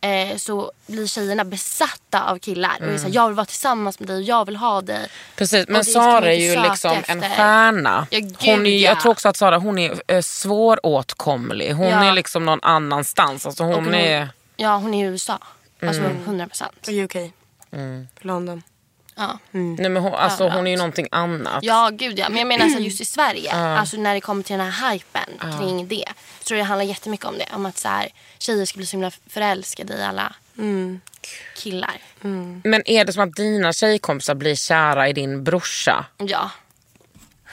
[0.00, 2.76] Eh, så blir tjejerna besatta av killar.
[2.80, 5.06] Och är så här, jag vill vara tillsammans med dig och jag vill ha dig.
[5.36, 7.36] Precis, men Sara är ju liksom en efter.
[7.36, 8.06] stjärna.
[8.10, 8.88] Ja, gud, hon är, ja.
[8.90, 11.72] Jag tror också att Sara hon är eh, svåråtkomlig.
[11.74, 12.04] Hon Ja.
[12.04, 13.46] är liksom någon annanstans.
[13.46, 14.28] Alltså hon, hon- är...
[14.56, 15.38] Ja, hon är i USA.
[15.82, 16.88] Alltså 100 procent.
[16.88, 17.16] Och UK.
[18.20, 18.62] London.
[19.14, 19.38] Ja.
[19.50, 21.64] Nej, men hon, alltså, hon är ju någonting annat.
[21.64, 22.28] Ja, gud ja.
[22.28, 24.92] Men jag menar så här, just i Sverige, alltså när det kommer till den här
[24.92, 26.08] hypen kring det.
[26.38, 27.46] Så tror jag det handlar jättemycket om det.
[27.54, 30.34] Om att så här, tjejer ska bli så himla förälskade i alla
[31.56, 31.96] killar.
[32.64, 36.06] Men är det som att dina tjejkompisar blir kära i din brorsa?
[36.18, 36.50] Ja,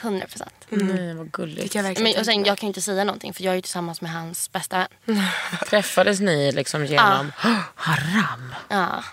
[0.00, 0.52] 100 procent.
[0.68, 1.62] Nej vad gulligt.
[1.62, 3.62] Fick jag Men, och sen, jag kan ju inte säga någonting för jag är ju
[3.62, 4.88] tillsammans med hans bästa vän.
[5.68, 7.32] Träffades ni liksom genom
[7.74, 8.54] haram?
[8.68, 9.04] Ja.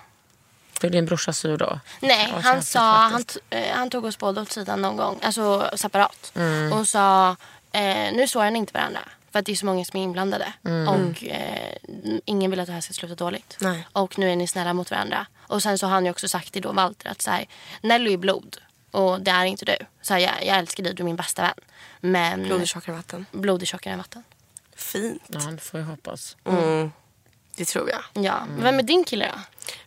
[0.80, 1.80] Blev din brorsa sur då?
[2.02, 6.32] Nej, han sa, han, eh, han tog oss båda åt sidan någon gång, alltså separat.
[6.36, 6.74] Mm.
[6.74, 7.36] Och sa,
[7.72, 9.00] eh, nu sårar ni inte varandra.
[9.32, 10.54] För att det är så många som är inblandade.
[10.66, 10.88] Mm.
[10.88, 11.76] Och eh,
[12.26, 13.58] ingen vill att det här ska sluta dåligt.
[13.60, 13.88] Nej.
[13.92, 15.26] Och nu är ni snälla mot varandra.
[15.40, 17.46] Och sen så har han ju också sagt till då Walter att så här,
[17.82, 18.58] Nelly är blod.
[18.92, 19.76] Och det är inte du.
[20.02, 21.54] Så här, jag, jag älskar dig, du är min bästa vän.
[22.00, 23.26] Men Blod är tjockare än vatten.
[23.32, 24.24] blod är tjockare än vatten.
[24.76, 25.24] Fint.
[25.28, 26.38] Ja, det får jag hoppas.
[27.60, 28.26] Det tror jag.
[28.26, 28.48] Ja.
[28.58, 29.40] Vem är din kille då?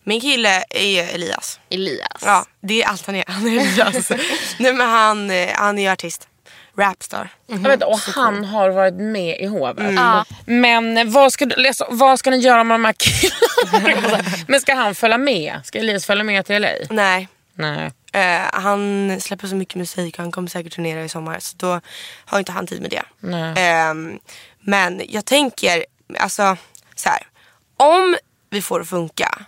[0.02, 1.60] Min kille är Elias.
[1.70, 2.22] Elias.
[2.24, 3.24] Ja, det är allt han är.
[3.28, 4.10] Han är Elias.
[4.58, 6.28] Nej men han, eh, han är ju artist.
[6.78, 7.28] Rapstar.
[7.46, 9.94] Jag vet, och han har varit med i hovet.
[9.94, 10.24] Ja.
[10.44, 14.24] Men vad ska, du, läsa, vad ska ni göra med de här killarna?
[14.48, 15.60] Men ska han följa med?
[15.64, 16.68] Ska Elias följa med till LA?
[16.90, 17.28] Nej.
[17.54, 17.92] Nej.
[18.12, 21.38] Eh, han släpper så mycket musik och han kommer säkert turnera i sommar.
[21.38, 21.80] Så då
[22.24, 23.02] har inte han tid med det.
[23.20, 23.54] Nej.
[23.56, 24.18] Ehm,
[24.60, 25.84] men jag tänker,
[26.18, 26.56] alltså
[26.94, 27.26] så här.
[27.82, 28.16] Om
[28.50, 29.38] vi får det att funka.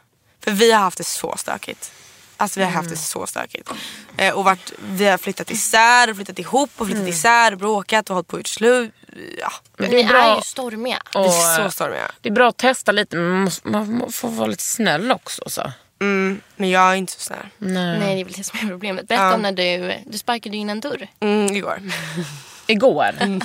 [0.45, 1.93] För vi har haft det så stökigt.
[2.37, 3.71] Alltså vi har haft det så stökigt.
[4.17, 8.11] Eh, och varit, vi har flyttat isär och flyttat ihop och flyttat isär och bråkat
[8.11, 8.93] och hållit på att gjort slut.
[9.39, 10.23] Ja, Ni Det är bra.
[10.33, 11.03] är ju stormiga.
[11.15, 12.11] vi Och, är så eh, stormiga.
[12.21, 15.43] Det är bra att testa lite men man, måste, man får vara lite snäll också.
[15.47, 15.73] Så.
[16.01, 17.47] Mm, men jag är inte så snäll.
[17.59, 17.99] Nej.
[17.99, 19.09] Nej, det är väl det som är problemet.
[19.09, 19.35] Berätta Ja.
[19.35, 21.09] om när du, du sparkade in en dörr.
[21.21, 21.83] Mm, igår.
[22.67, 23.41] Igår.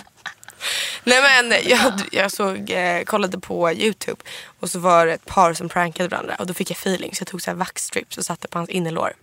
[1.04, 4.22] Nej men jag, jag såg, eh, kollade på youtube
[4.60, 7.22] och så var det ett par som prankade varandra och då fick jag feeling så
[7.22, 9.14] jag tog så här vaxstrips och satte på hans innerlår.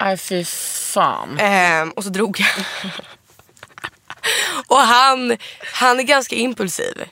[0.00, 1.38] Nej fy fan.
[1.40, 2.48] Ehm, och så drog jag.
[4.66, 5.36] och han,
[5.74, 7.04] han är ganska impulsiv.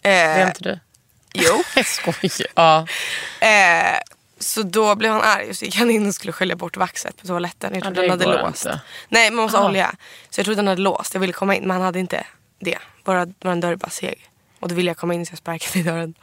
[0.00, 0.78] Det är Eh, inte du?
[1.34, 1.62] jo.
[1.76, 2.46] Jag skojar.
[2.54, 2.86] Ja.
[3.46, 3.98] Eh,
[4.38, 7.16] så då blev han arg och så gick han in och skulle skölja bort vaxet
[7.20, 7.70] på toaletten.
[7.74, 8.64] Jag Ja, trodde det den hade går låst.
[8.66, 8.80] inte.
[9.08, 9.70] Nej man måste ha Aha.
[9.70, 9.94] olja.
[10.30, 11.14] Så jag trodde den hade låst.
[11.14, 12.26] Jag ville komma in men han hade inte
[12.58, 12.78] det.
[13.04, 14.30] Bara, bara en dörr är bara seg.
[14.60, 16.14] Och då ville jag komma in så jag sparkade i dörren.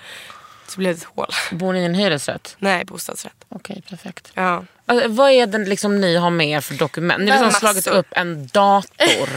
[0.67, 1.27] Så blev det ett hål.
[1.51, 2.55] Bor ni i en hyresrätt?
[2.59, 3.45] Nej, bostadsrätt.
[3.49, 4.31] Okej, perfekt.
[4.33, 4.65] Ja.
[4.85, 7.23] Alltså, vad är det liksom ni har med er för dokument?
[7.23, 7.81] Ni har liksom Massor.
[7.81, 9.27] slagit upp en dator.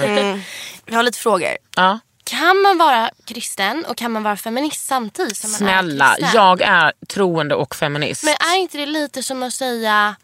[0.87, 1.57] Vi har lite frågor.
[1.77, 1.99] Ja.
[2.25, 6.31] Kan man vara kristen och kan man vara feminist samtidigt som man Snälla, är kristen?
[6.35, 8.25] jag är troende och feminist.
[8.25, 10.17] Men är inte det lite som att säga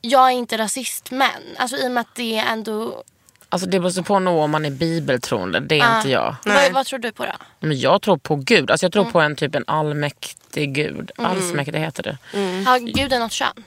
[0.00, 1.56] jag är inte rasist men?
[1.58, 3.02] Alltså i och med att det ändå
[3.48, 5.60] Alltså det beror på nog om man är bibeltroende.
[5.60, 5.96] Det är Ah.
[5.96, 6.36] inte jag.
[6.44, 7.32] Vad, vad tror du på då?
[7.60, 8.70] Men jag tror på Gud.
[8.70, 9.04] Alltså jag Mm.
[9.04, 11.10] tror på en typ en allmäktig Gud.
[11.16, 12.18] Allsmäktig heter det.
[12.66, 13.64] Har guden något kön?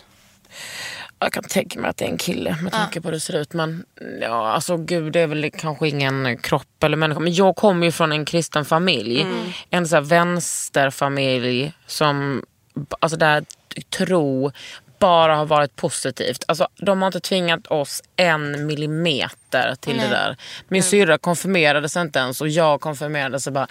[1.20, 3.38] Jag kan tänka mig att det är en kille med tanke på hur det ser
[3.38, 3.54] ut.
[3.54, 3.86] Men
[4.22, 7.20] ja, alltså Gud är väl kanske ingen kropp eller människa.
[7.20, 9.26] Men jag kommer ju från en kristen familj.
[9.70, 12.44] En så här vänsterfamilj som,
[13.00, 13.46] alltså där
[13.98, 14.52] tro
[15.00, 16.44] bara har varit positivt.
[16.48, 20.38] Alltså, de har inte tvingat oss en millimeter till det där.
[20.68, 23.68] Min syrra konfirmerades inte ens och jag konfirmerades och bara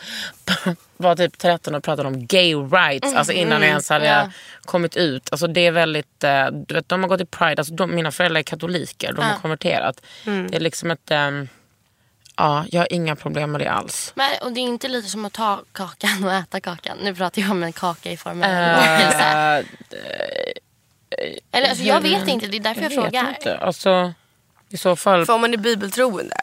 [0.97, 3.15] var typ 13 och pratade om gay rights.
[3.15, 4.31] Alltså innan jag ens hade Ja.
[4.65, 5.29] kommit ut.
[5.33, 7.61] Alltså det är väldigt, eh, du vet, de har gått i Pride.
[7.61, 9.13] Alltså de, mina föräldrar är katoliker.
[9.13, 10.01] De har konverterat.
[10.25, 11.11] Det är liksom ett...
[11.11, 11.49] ehm,
[12.37, 14.13] ja, jag har inga problem med det alls.
[14.15, 16.99] Men, och det är inte lite som att ta kakan och äta kakan.
[17.03, 19.65] Nu pratar jag om en kaka i form av en bakelse.
[21.23, 23.29] Eh, Eller alltså, jag vet inte, det är därför jag, jag frågar.
[23.29, 23.59] inte.
[23.59, 24.13] Alltså,
[24.69, 25.27] I så fall...
[25.27, 26.37] För om man är bibeltroende,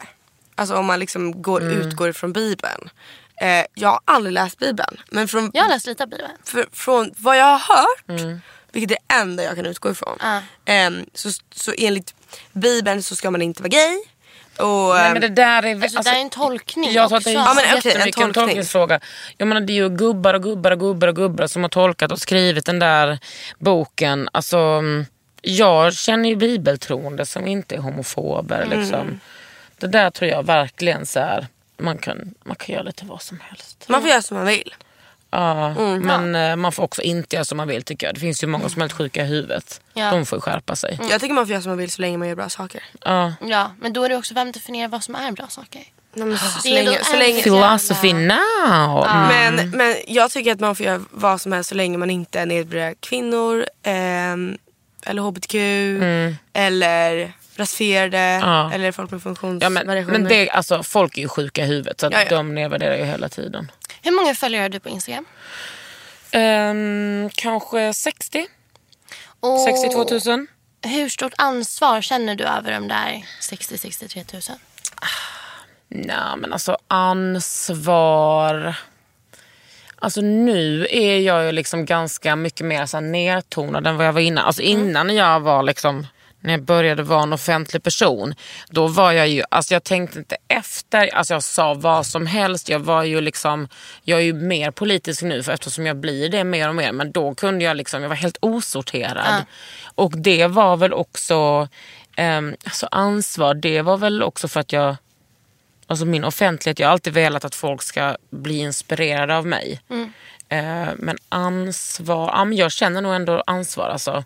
[0.54, 1.80] alltså om man liksom går, Mm.
[1.80, 2.90] utgår från bibeln.
[3.40, 4.96] Eh, jag har aldrig läst bibeln.
[5.10, 6.30] Men från, Jag har läst lite av Bibeln.
[6.44, 8.40] för, från vad jag har hört, Mm.
[8.72, 10.18] vilket är det enda jag kan utgå ifrån.
[10.20, 10.40] Ja.
[10.64, 12.14] ehm, så, så enligt
[12.52, 14.02] bibeln så ska man inte vara gay.
[14.58, 15.82] Och, Nej, ehm, men det där är...
[15.82, 17.30] Alltså, det är en tolkning Jag tror att också.
[17.30, 18.32] det är Ja, men en jättemycket en tolkning.
[18.32, 19.00] tolkningsfråga.
[19.36, 22.12] Jag menar, det är ju gubbar och gubbar och gubbar och gubbar som har tolkat
[22.12, 23.18] och skrivit den där
[23.58, 24.28] boken.
[24.32, 25.06] Alltså, mm,
[25.42, 28.62] jag känner ju bibeltroende som inte är homofober.
[28.62, 28.80] Mm.
[28.80, 29.20] Liksom.
[29.78, 33.40] Det där tror jag verkligen så här, man kan, man kan göra lite vad som
[33.40, 33.84] helst.
[33.88, 34.74] man får göra som man vill.
[35.36, 36.00] Ja, Mm.
[36.02, 38.14] men eh, man får också inte göra som man vill tycker jag.
[38.14, 39.80] Det finns ju många som är helt sjuka i huvudet.
[39.94, 40.10] Ja.
[40.10, 40.98] De får skärpa sig.
[41.10, 42.82] Jag tycker man får göra som man vill så länge man gör bra saker.
[43.04, 43.32] Ja.
[43.40, 45.82] Ja, men då är det också vem definierar vad som är bra saker.
[46.14, 49.06] Nej, men så, så, länge, så länge, Philosophy now.
[49.06, 49.54] Mm.
[49.56, 52.44] men, men jag tycker att man får göra vad som helst så länge man inte
[52.46, 54.58] nedbryter kvinnor, ehm,
[55.06, 55.54] eller hbtq,
[56.52, 58.48] eller rasifierade, Mm.
[58.48, 58.72] Ja.
[58.72, 60.18] eller folk med Ja, men, funktionsvariationer.
[60.18, 62.36] men det, alltså, folk är ju sjuka i huvudet så att Ja, ja.
[62.36, 63.70] de nedvärderar ju hela tiden.
[64.06, 65.24] Hur många följare har du på Instagram?
[66.30, 68.46] Ehm, kanske 60?
[69.40, 70.46] Och 62 000?
[70.82, 74.56] Hur stort ansvar känner du över de där 60-63 tusen?
[75.88, 78.74] Nej men alltså ansvar.
[79.96, 84.12] Alltså nu är jag ju liksom ganska mycket mer så här nertonad än vad jag
[84.12, 84.44] var innan.
[84.44, 86.06] Alltså innan jag var liksom
[86.46, 88.34] när jag började vara en offentlig person,
[88.68, 92.68] då var jag ju, alltså jag tänkte inte efter, alltså jag sa vad som helst.
[92.68, 93.68] Jag var ju liksom,
[94.02, 96.92] jag är ju mer politisk nu för eftersom jag blir det mer och mer.
[96.92, 99.44] Men då kunde jag liksom, jag var helt osorterad.
[99.94, 101.68] Och det var väl också,
[102.16, 104.96] ehm, alltså ansvar, det var väl också för att jag
[105.88, 109.80] Alltså min offentlighet, jag har alltid velat att folk ska bli inspirerade av mig.
[109.90, 109.96] Eh,
[110.96, 113.88] men ansvar, ja, men jag känner nog ändå ansvar.
[113.88, 114.24] Alltså.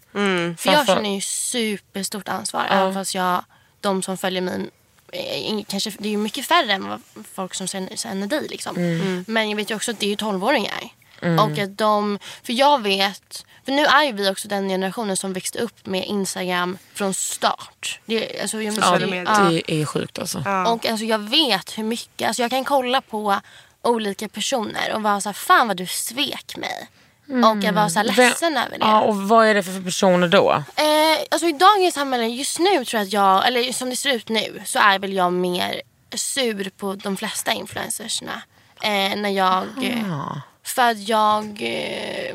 [0.58, 2.66] För jag känner ju superstort ansvar.
[2.70, 3.44] Även fast jag,
[3.80, 4.70] de som följer mig,
[5.12, 7.02] eh, kanske, det är ju mycket färre än vad
[7.34, 8.46] folk som känner, dig.
[8.50, 8.74] Liksom.
[9.26, 10.88] Men jag vet ju också att det är ju 12-åringar.
[11.22, 15.32] Och att de, för jag vet, för nu är ju vi också den generationen som
[15.32, 18.00] växte upp med Instagram från start.
[18.06, 19.24] Det, alltså, jag, Sociala det- medier.
[19.38, 19.50] ja.
[19.50, 20.38] Det är sjukt alltså.
[20.66, 23.40] Och alltså, jag vet hur mycket, alltså, jag kan kolla på
[23.82, 26.88] olika personer och vara så här, fan vad du svek mig.
[27.44, 28.84] Och jag var så här ledsen över det.
[28.84, 30.52] Ja, och vad är det för personer då?
[30.76, 34.10] Eh, alltså I dagens samhälle, just nu tror jag att jag, eller som det ser
[34.14, 35.82] ut nu, så är väl jag mer
[36.14, 38.42] sur på de flesta influencersna.
[38.82, 42.34] Eh, när jag, eh, för att jag, eh,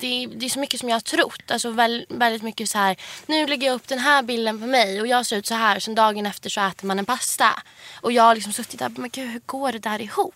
[0.00, 1.50] det, det är så mycket som jag har trott.
[1.50, 2.96] Alltså väl, väldigt mycket så här,
[3.26, 5.80] nu lägger jag upp den här bilden på mig och jag ser ut så här.
[5.80, 7.62] Sen dagen efter så äter man en pasta.
[8.00, 10.34] Och jag har liksom suttit där, men gud hur går det där ihop?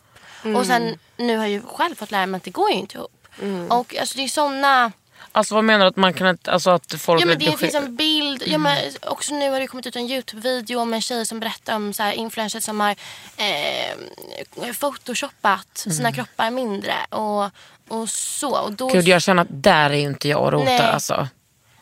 [0.57, 2.99] Och sen nu har jag ju själv fått lära mig att det går ju inte
[2.99, 3.27] ihop.
[3.71, 4.93] Och alltså det är såna
[5.33, 7.61] Alltså vad menar du att man kan inte, alltså att folk Ja men det finns
[7.61, 8.43] beske- en bild.
[8.47, 11.77] Ja, men också nu har det kommit ut en Youtube-video om en tjej som berättar
[11.77, 12.91] om så här influencers som har
[13.37, 16.95] eh, photoshoppat sina kroppar mindre.
[17.11, 17.45] Och,
[17.89, 18.59] och så.
[18.59, 20.81] Och då, Gud jag känner att där är ju inte jag och rotar Nej.
[20.81, 21.29] alltså.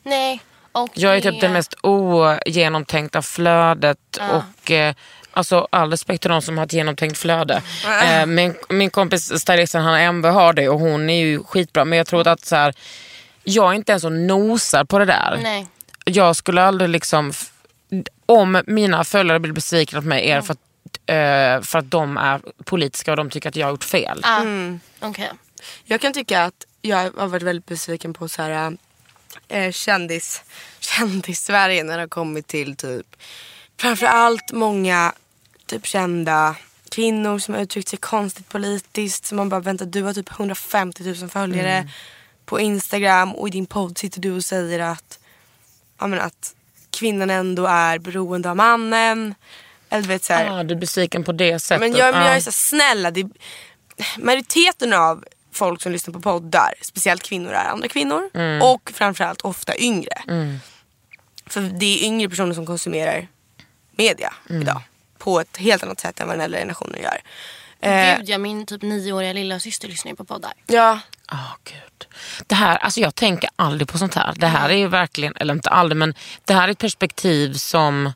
[0.02, 0.40] Nej.
[0.72, 4.94] Och Jag är det- typ det mest ogenomtänkta flödet och eh,
[5.36, 7.62] Alltså all respekt till de som har ett genomtänkt flöde.
[8.02, 11.84] Eh, min, min kompis stylisten Hanna Embe har det och hon är ju skitbra.
[11.84, 12.74] Men jag tror att så här,
[13.44, 15.38] jag är inte ens och nosar på det där.
[15.42, 15.66] Nej.
[16.04, 17.32] Jag skulle aldrig liksom,
[18.26, 20.60] om mina följare blir besvikna på mig är det för att,
[21.06, 24.20] eh, för att de är politiska och de tycker att jag har gjort fel.
[24.24, 24.42] Ah,
[25.00, 25.30] okej.
[25.84, 28.76] Jag kan tycka att jag har varit väldigt besviken på så här,
[29.48, 30.42] eh, kändis,
[30.80, 33.06] kändis-Sverige när det har kommit till typ
[33.76, 35.12] framförallt många
[35.66, 36.56] typ kända
[36.90, 39.24] kvinnor som har uttryckt sig konstigt politiskt.
[39.26, 41.90] Så man bara vänta du har typ 150 000 följare
[42.44, 45.18] på Instagram och i din podd sitter du och säger att,
[46.00, 46.54] ja, men att
[46.90, 49.34] kvinnan ändå är beroende av mannen.
[49.90, 51.80] Eller du vet så här, Ah, du är besviken på det sättet.
[51.80, 52.36] men jag, men jag Ah.
[52.36, 53.10] är så snälla.
[53.10, 53.26] Det,
[54.18, 58.30] majoriteten av folk som lyssnar på poddar, speciellt kvinnor, är andra kvinnor.
[58.34, 58.62] Mm.
[58.62, 60.22] Och framförallt ofta yngre.
[61.46, 63.28] För det är yngre personer som konsumerar
[63.96, 64.62] media Mm.
[64.62, 64.82] idag.
[65.18, 67.20] På ett helt annat sätt än vad den äldre generationen gör.
[67.80, 70.52] Eh, Gud ja, min typ nioåriga lilla syster lyssnar ju på poddar.
[70.66, 70.98] ja,
[71.28, 72.06] Ah, gud.
[72.46, 74.34] Det här, alltså jag tänker aldrig på sånt här.
[74.36, 76.14] Det här är ju verkligen, eller inte aldrig, men
[76.44, 78.12] det här är ett perspektiv som...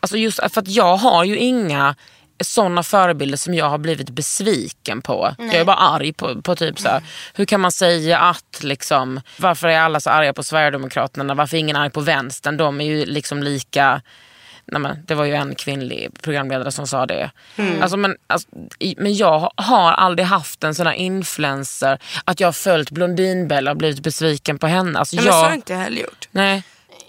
[0.00, 1.94] Alltså just för att jag har ju inga
[2.40, 5.34] såna förebilder som jag har blivit besviken på.
[5.38, 7.02] Jag är bara arg på, på typ så här,
[7.34, 11.60] hur kan man säga att liksom, varför är alla så arga på Sverigedemokraterna, varför är
[11.60, 12.56] ingen arg på vänstern?
[12.56, 14.02] De är ju liksom lika
[14.72, 17.30] Nej, men det var ju en kvinnlig programledare som sa det.
[17.80, 18.48] Alltså, men, alltså,
[18.78, 23.70] i, men jag har aldrig haft en sån här influencer att jag har följt Blondinbella
[23.70, 24.98] och blivit besviken på henne.
[24.98, 26.28] Alltså, ja men så har jag, jag inte heller gjort.
[26.30, 26.62] nej.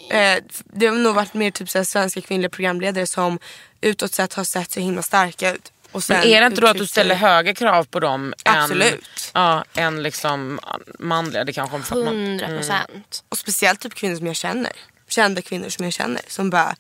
[0.10, 3.40] Eh, det har nog varit mer typ så här, svenska kvinnliga programledare som
[3.82, 5.72] utåt sett har sett så himla starka ut.
[5.92, 8.94] Och sen Men är det inte då att du ställer högre krav på dem Absolut.
[8.94, 9.02] än,
[9.34, 10.60] ja, än liksom
[11.00, 11.44] manliga?
[11.44, 13.24] Det kanske för att man- Hundra procent.
[13.30, 14.72] Och speciellt typ kvinnor som jag känner.
[15.10, 16.22] Kända kvinnor som jag känner.
[16.28, 16.76] Som bara,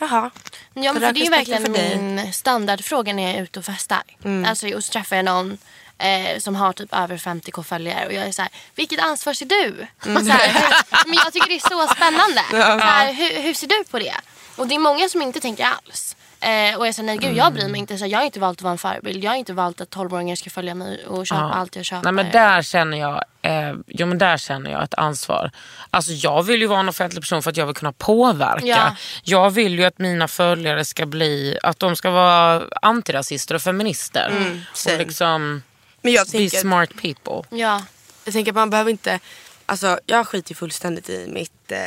[0.00, 0.30] jaha.
[0.74, 4.02] Ja, men för det är ju verkligen min standardfråga när jag är ute och festar.
[4.46, 5.58] Alltså, och så träffar jag någon
[5.98, 9.46] eh, som har typ över 50k följare och jag är så här, vilket ansvar ser
[9.46, 9.86] du?
[10.14, 10.74] Och så här,
[11.06, 12.42] men jag tycker det är så spännande.
[12.50, 14.14] Så här, hur, hur ser du på det?
[14.56, 16.16] Och det är många som inte tänker alls.
[16.42, 17.98] Eh, och jag säger nej gud jag bryr mig inte.
[17.98, 19.24] Så jag har inte valt att vara en förebild.
[19.24, 21.52] Jag har inte valt att 12-åringar ska följa mig och köpa Ja.
[21.52, 22.04] allt jag köper.
[22.04, 25.50] Nej, men där känner jag eh, jo, men där känner jag ett ansvar.
[25.90, 28.66] Alltså, jag vill ju vara en offentlig person för att jag vill kunna påverka.
[28.66, 28.96] Ja.
[29.24, 34.32] Jag vill ju att mina följare ska bli att de ska vara antirasister och feminister.
[34.72, 34.98] och same.
[34.98, 35.62] liksom
[36.02, 37.58] Men jag be tänker, smart people.
[37.58, 37.82] Ja.
[38.24, 39.20] jag tänker att man behöver inte,
[39.66, 41.78] alltså jag skiter fullständigt i mitt, eh,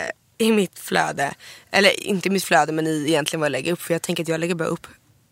[0.44, 1.34] i mitt flöde.
[1.72, 3.82] Eller inte i mitt flöde men i egentligen vad jag lägger upp.
[3.82, 4.88] För jag tänker att jag lägger bara upp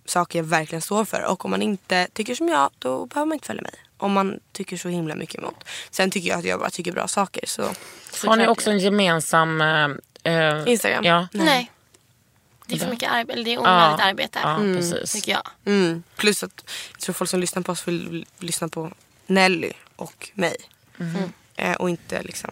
[0.05, 1.26] saker jag verkligen står för.
[1.26, 3.74] Och om man inte tycker som jag då behöver man inte följa mig.
[3.97, 5.64] Om man tycker så himla mycket emot.
[5.91, 7.43] Sen tycker jag att jag bara tycker bra saker.
[7.47, 7.64] Så
[8.28, 9.62] Har ni också en gemensam...
[9.62, 9.89] Eh,
[10.34, 11.03] eh, Instagram?
[11.03, 11.72] Ja, Nej.
[12.66, 13.43] Det är för mycket arbete.
[13.43, 14.03] Det är onödigt Ja.
[14.03, 14.39] arbete.
[14.43, 15.12] ja precis.
[15.12, 15.47] Tycker jag.
[15.66, 16.03] Mm.
[16.16, 18.91] Plus att jag tror folk som lyssnar på oss vill lyssna på
[19.28, 20.55] Nelly och mig.
[21.55, 22.51] Eh, och inte liksom,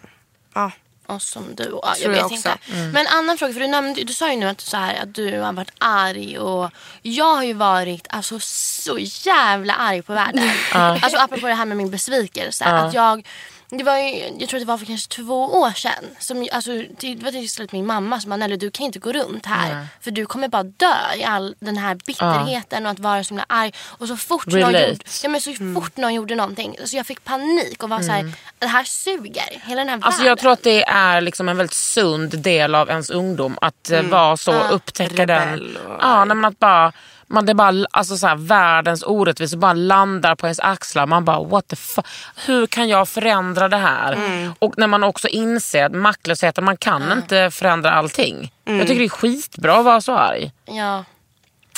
[0.54, 0.72] ja.
[1.14, 1.64] Och som du.
[1.64, 2.34] Ja, jag Tror vet jag också.
[2.34, 2.58] inte.
[2.92, 3.52] Men en annan fråga.
[3.52, 6.38] För du, nämnde, du sa ju nu att, så här, att du har varit arg.
[6.38, 6.70] Och
[7.02, 10.50] jag har ju varit alltså, så jävla arg på världen.
[10.72, 12.64] Alltså apropå det här med min besvikelse.
[12.64, 13.26] Att jag,
[13.70, 16.04] det var ju, jag tror att det var för kanske två år sedan.
[16.18, 19.12] Som, alltså, det var till slut min mamma som sa Nelly du kan inte gå
[19.12, 19.86] runt här.
[20.00, 23.46] För du kommer bara dö i all den här bitterheten och att vara så himla
[23.48, 23.72] arg.
[23.86, 26.76] Och så fort, någon gjorde, ja, men så fort någon gjorde någonting.
[26.84, 29.62] Så jag fick panik och var så här, det här suger.
[29.64, 30.26] Hela den här Alltså världen.
[30.26, 34.10] jag tror att det är liksom en väldigt sund del av ens ungdom att mm.
[34.10, 35.48] vara så, upptäcka den.
[35.48, 36.92] Rebell och Ja, men att bara,
[37.30, 41.06] man, det är bara alltså så här, världens orättvisor bara landar på ens axlar.
[41.06, 42.06] Man bara what the fuck,
[42.46, 44.18] hur kan jag förändra det här?
[44.58, 48.52] Och när man också inser att maktlösheten, man kan inte förändra allting.
[48.64, 50.52] Jag tycker det är skitbra att vara så arg.
[50.66, 51.04] Ja.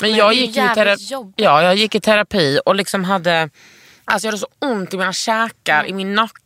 [0.01, 3.49] Men, Men jag, gick i terapi, ja, jag gick i terapi och liksom hade,
[4.05, 5.89] alltså jag hade så ont i mina käkar, Mm.
[5.89, 6.39] i min nacke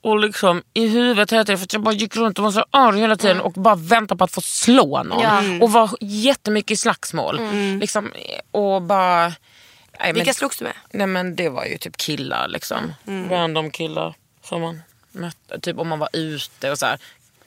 [0.00, 2.64] och liksom i huvudet hela tiden för att jag bara gick runt och var så
[2.70, 5.24] arg hela tiden och bara väntade på att få slå någon.
[5.24, 5.58] Mm.
[5.58, 5.64] Ja.
[5.64, 7.40] Och var jättemycket i slagsmål.
[7.80, 8.12] Liksom,
[8.50, 9.22] och bara...
[9.28, 9.34] Nej,
[9.98, 10.74] men, Vilka slogs du med?
[10.90, 12.94] nej men det var ju typ killar liksom.
[13.30, 14.14] Random killar
[14.44, 15.60] som man mötte.
[15.60, 16.98] Typ om man var ute och så här.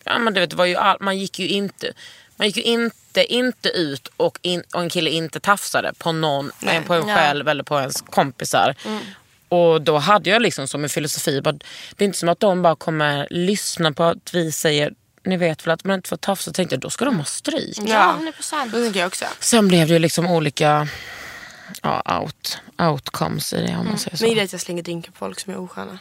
[0.04, 1.94] Ja men du vet, det var ju all, man gick ju inte
[2.36, 6.52] man gick ju inte, inte ut och, in, och en kille inte tafsade på någon,
[6.62, 7.16] eh, på en Ja.
[7.16, 8.76] själv eller på ens kompisar.
[9.54, 11.52] Och då hade jag liksom som en filosofi, bara,
[11.96, 14.94] det är inte som att de bara kommer lyssna på att vi säger
[15.26, 16.44] ni vet väl att man inte får tafsa.
[16.44, 17.80] Så tänkte jag, då ska de ha stryk.
[17.86, 18.72] Ja, 100 procent.
[18.72, 19.26] Det tänker jag också.
[19.40, 20.88] Sen blev det ju liksom olika
[21.82, 24.26] ja, out, outcomes i det om man säger så.
[24.26, 26.00] Men det är att jag slänger drinkar på folk som är osköna.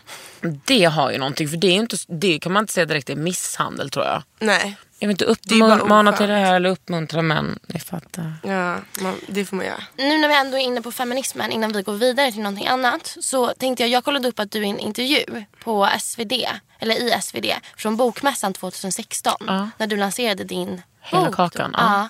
[0.65, 3.17] Det har ju någonting, för det, är inte, det kan man inte säga direkt är
[3.17, 4.23] misshandel tror jag.
[4.39, 7.59] Nej, Jag vill inte uppmana till det här eller uppmuntra män.
[7.67, 8.35] Ni fattar.
[8.43, 9.83] ja, man, det får man göra.
[9.97, 13.17] Nu när vi ändå är inne på feminismen innan vi går vidare till någonting annat.
[13.21, 15.25] Så tänkte jag, jag kollade upp att du är i en intervju
[15.65, 16.33] på SvD,
[16.79, 17.47] eller i SvD,
[17.77, 19.35] från Bokmässan 2016.
[19.47, 19.71] Ja.
[19.79, 21.35] När du lanserade din Hela bok.
[21.35, 22.09] kakan, Ja.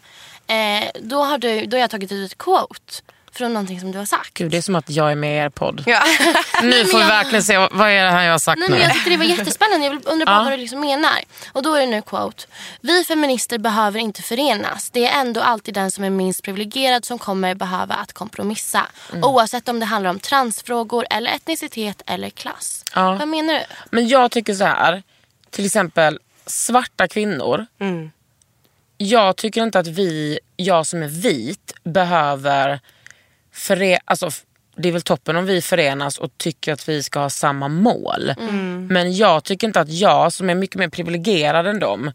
[0.54, 2.92] Eh, då, har du, då har jag tagit ut ett quote
[3.32, 4.34] från någonting som du har sagt.
[4.34, 5.82] Gud, det är som att jag är med i er podd.
[5.86, 6.02] Ja.
[6.62, 8.74] Nu får vi verkligen se, vad är det här jag har sagt Nej, nu?
[8.74, 9.86] men jag tyckte det var jättespännande.
[9.86, 10.42] Jag undrar bara Ja.
[10.42, 11.18] vad du liksom menar.
[11.52, 12.44] Och då är det nu quote.
[12.80, 14.90] Vi feminister behöver inte förenas.
[14.90, 18.86] Det är ändå alltid den som är minst privilegierad som kommer behöva att kompromissa.
[19.12, 19.24] Mm.
[19.24, 22.84] Oavsett om det handlar om transfrågor eller etnicitet eller klass.
[22.94, 23.14] Ja.
[23.14, 23.60] Vad menar du?
[23.90, 25.02] Men jag tycker så här,
[25.50, 27.66] till exempel svarta kvinnor.
[28.96, 32.80] jag tycker inte att vi, jag som är vit, behöver
[33.52, 34.30] före, alltså,
[34.76, 38.32] det är väl toppen om vi förenas och tycker att vi ska ha samma mål.
[38.88, 42.12] Men jag tycker inte att jag som är mycket mer privilegierad än dem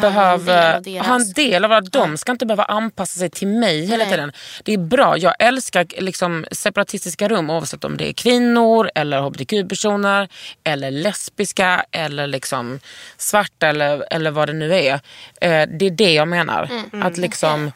[0.00, 4.04] Behöver ha en del av att de ska inte behöva anpassa sig till mig hela
[4.04, 4.32] tiden.
[4.64, 10.28] Det är bra, jag älskar liksom separatistiska rum oavsett om det är kvinnor eller hbtq-personer
[10.64, 12.80] eller lesbiska eller liksom
[13.16, 14.94] svarta eller, eller vad det nu är.
[15.40, 16.70] Eh, det är det jag menar.
[16.92, 17.06] Mm.
[17.06, 17.72] Att liksom, eh,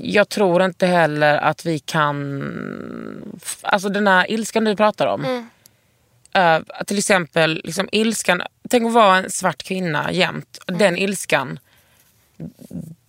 [0.00, 2.42] jag tror inte heller att vi kan...
[3.62, 5.24] Alltså den här ilskan du pratar om.
[5.24, 5.46] Mm.
[6.34, 10.58] Eh, till exempel liksom ilskan, tänk att vara en svart kvinna jämt.
[10.68, 10.78] Mm.
[10.78, 11.58] Den ilskan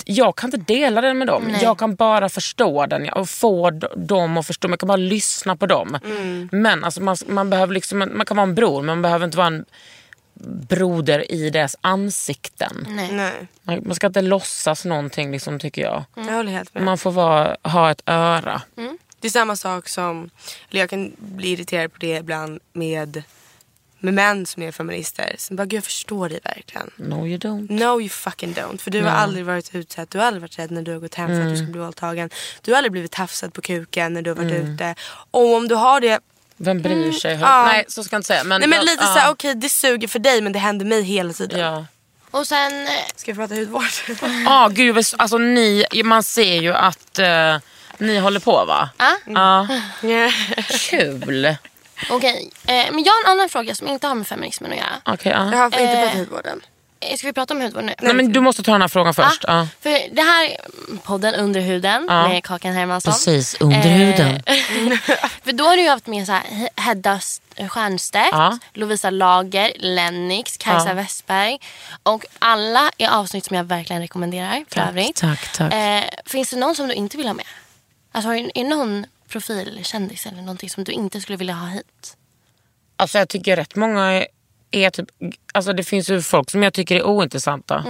[0.05, 1.43] jag kan inte dela den med dem.
[1.47, 1.63] Nej.
[1.63, 4.69] Jag kan bara förstå den och få dem att förstå.
[4.69, 5.99] Jag kan bara lyssna på dem.
[6.05, 6.49] Mm.
[6.51, 9.37] Men alltså, man, man, behöver liksom, man kan vara en bror men man behöver inte
[9.37, 9.65] vara en
[10.43, 12.87] broder i deras ansikten.
[12.89, 13.09] Nej.
[13.11, 16.03] Nej, Man, man ska inte låtsas någonting liksom, tycker jag.
[16.15, 16.83] jag håller helt med.
[16.83, 18.61] Man får vara, ha ett öra.
[19.19, 20.29] Det är samma sak som,
[20.69, 23.23] eller jag kan bli irriterad på det ibland med,
[23.99, 25.35] med män som är feminister.
[25.37, 26.91] Som bara, gud jag förstår dig verkligen.
[26.95, 27.71] No you don't.
[27.71, 28.77] No you fucking don't.
[28.77, 30.09] För du har aldrig varit utsatt.
[30.09, 31.81] Du har aldrig varit rädd när du har gått hem för att du ska bli
[31.81, 32.29] våldtagen.
[32.61, 34.95] Du har aldrig blivit tafsad på kuken när du har varit ute.
[35.31, 36.19] Och om du har det.
[36.57, 37.37] Vem bryr sig?
[37.41, 37.65] ja.
[37.65, 38.43] Nej så ska jag inte säga.
[38.43, 39.13] Men, Nej men jag- lite ja.
[39.13, 41.59] såhär, okej det suger för dig men det händer mig hela tiden.
[41.59, 41.85] Ja.
[42.31, 43.83] Och sen, eh, Ska jag prata hudvård?
[44.47, 47.57] Ah, gud, alltså, ni, man ser ju att eh,
[47.97, 48.89] ni håller på va?
[48.97, 49.67] ah, Ja.
[50.01, 50.31] Ja.
[50.89, 51.55] Kul.
[52.09, 52.51] okej.
[52.67, 54.89] Eh, men jag har en annan fråga som inte har med feminismen att göra.
[55.05, 55.51] Okej, ja.
[55.51, 55.99] Jag har inte Eh.
[56.01, 56.61] pratat hudvården.
[57.11, 57.93] Eh, Ska vi prata om hudvård nu?
[58.01, 59.43] Nej, men du måste ta den här frågan först.
[59.47, 59.67] Ja.
[59.81, 60.57] För det här är
[60.97, 62.27] podden Under huden Ja.
[62.27, 63.13] med Kakan Hermansson.
[63.13, 64.43] Precis, under Eh, huden.
[65.43, 68.57] För då har du ju haft med så här, Hedda St- Stiernstedt, Ja.
[68.73, 70.93] Lovisa Lager, Lennix, Kajsa Ja.
[70.93, 71.57] Westberg.
[72.03, 75.15] Och alla är avsnitt som jag verkligen rekommenderar för Tack, övrigt.
[75.15, 75.73] tack, tack.
[75.73, 77.45] Eh, finns det någon som du inte vill ha med?
[78.11, 82.17] Alltså är det någon profilkändis eller någonting som du inte skulle vilja ha hit?
[82.97, 84.25] Alltså, jag tycker rätt många
[84.75, 85.07] är, typ...
[85.53, 87.85] Alltså, det finns ju folk som jag tycker är ointressanta.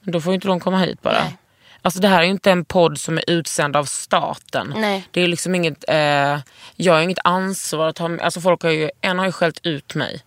[0.00, 1.24] Då får ju inte de komma hit bara.
[1.24, 1.38] Nej.
[1.82, 4.74] Alltså det här är ju inte en podd som är utsänd av staten.
[4.76, 5.08] Nej.
[5.10, 6.38] Det är liksom inget, eh,
[6.76, 9.94] jag har inget ansvar att ha alltså folk har ju, en har ju skällt ut
[9.94, 10.22] mig.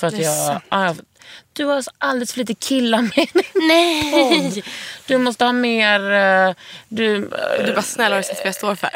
[0.00, 0.96] För att jag, ah, jag,
[1.52, 4.10] du har så alldeles för lite killar med din Nej!
[4.52, 4.62] podd.
[5.06, 6.54] Du måste ha mer, eh,
[6.88, 7.30] du,
[7.64, 8.90] Du bara snälla har du sett vad jag står för?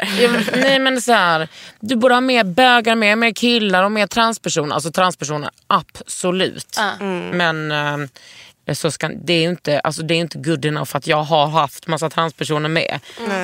[0.61, 1.47] Nej men så här,
[1.79, 4.75] du borde ha mer bögar med, mer killar och mer transpersoner.
[4.75, 6.75] Alltså transpersoner, absolut.
[6.77, 7.05] Ja.
[7.31, 7.97] Men eh,
[8.75, 11.47] så ska, det är ju inte, alltså, det är inte good enough att jag har
[11.47, 12.99] haft massa transpersoner med.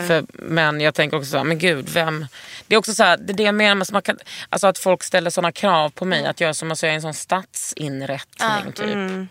[0.07, 2.28] För, men jag tänker också så här, men gud vem...
[2.67, 4.17] Det är också så här, det är det jag menar med att, man kan,
[4.49, 6.26] alltså, att folk ställer såna krav på mig.
[6.26, 9.30] Att jag som alltså, jag är en sån statsinrättning typ.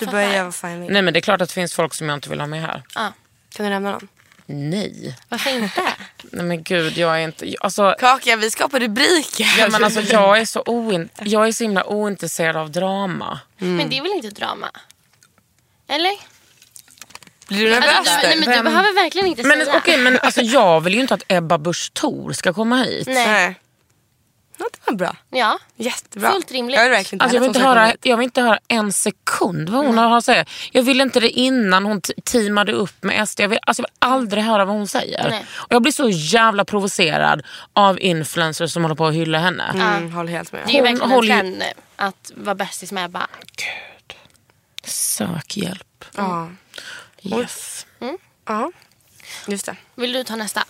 [0.00, 0.92] Du börjar göra vad fan vill.
[0.92, 2.60] Nej men det är klart att det finns folk som jag inte vill ha med
[2.62, 2.82] här.
[2.94, 3.12] Ja.
[3.56, 4.08] Kan du nämna någon?
[4.48, 5.16] Nej.
[5.28, 5.80] Varför inte?
[6.32, 7.54] Nej men gud jag är inte...
[7.60, 9.46] Alltså, Kaka vi skapar rubriker.
[9.58, 13.40] Ja, men alltså, jag, är så oin- jag är så himla ointresserad av drama.
[13.58, 14.66] Men det är väl inte drama?
[15.88, 16.12] Eller?
[17.48, 19.76] Blir du nervös Alltså, du, nej, men du behöver verkligen inte Men säga.
[19.76, 23.06] okej, men alltså, jag vill ju inte att Ebba Busch Thor ska komma hit.
[23.06, 23.26] Nej.
[23.26, 23.60] Nej.
[24.58, 25.16] Ja, det var bra.
[25.30, 25.58] Ja.
[25.76, 26.32] Jättebra.
[26.32, 26.76] Fullt rimligt.
[26.76, 29.86] Jag vill verkligen Alltså, jag, vill inte höra, jag vill inte höra en sekund vad
[29.86, 30.44] hon har att säga.
[30.72, 33.40] Jag vill inte det innan hon teamade upp med SD.
[33.40, 35.30] Jag vill, alltså, jag vill aldrig höra vad hon säger.
[35.30, 35.44] Nej.
[35.52, 39.64] Och jag blir så jävla provocerad av influencers som håller på att hylla henne.
[39.74, 40.62] Mm, håller helt med.
[40.66, 41.62] Det är ju Hon verkligen håller en trend.
[41.96, 43.26] Att vara bästis med Ebba.
[44.86, 46.04] Sök hjälp.
[46.16, 46.48] Ja.
[47.22, 47.86] Yes.
[48.46, 48.72] Ja.
[49.46, 49.76] Just det.
[49.94, 50.60] Vill du ta nästa?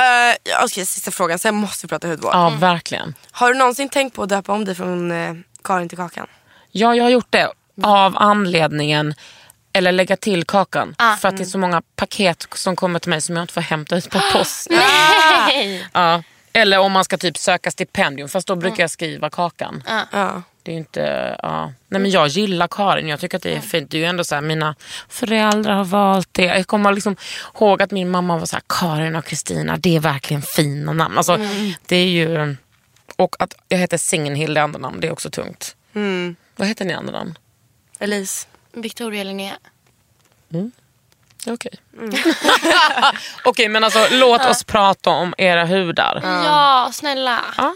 [0.00, 1.38] Uh, Okej, sista frågan.
[1.38, 2.34] Sen måste vi prata hudvård.
[2.34, 3.14] Ja, verkligen.
[3.30, 6.26] Har du någonsin tänkt på att döpa om dig från eh, Karin till Kakan?
[6.70, 7.52] Ja, jag har gjort det
[7.82, 9.14] av anledningen,
[9.72, 11.16] eller lägga till kakan, Ah.
[11.16, 13.60] för att det är så många paket som kommer till mig som jag inte får
[13.60, 14.66] hämta ut på post.
[14.70, 15.88] Nej!
[15.92, 16.22] Ja.
[16.52, 19.82] Eller om man ska typ söka stipendium, fast då brukar jag skriva kakan.
[20.12, 20.42] Ja.
[20.62, 21.72] Det är inte, ja.
[21.88, 23.90] Nej men jag gillar Karin, jag tycker att det är fint.
[23.90, 24.74] Det är ju ändå så här, mina
[25.08, 26.44] föräldrar har valt det.
[26.44, 27.16] Jag kommer liksom
[27.54, 31.18] ihåg att min mamma var så här, Karin och Kristina, det är verkligen fina namn.
[31.18, 31.38] Alltså,
[31.86, 32.56] det är ju,
[33.16, 35.76] och att jag heter Singenhild i andra namn, det är också tungt.
[35.94, 36.36] Mm.
[36.56, 37.38] Vad heter ni i andra namn?
[37.98, 38.46] Elise.
[38.72, 39.58] Victoria Linnea.
[41.46, 41.72] Okej.
[43.44, 46.20] Okej men alltså låt oss prata om era hudar.
[46.24, 47.40] Ja, snälla.
[47.56, 47.74] Ja.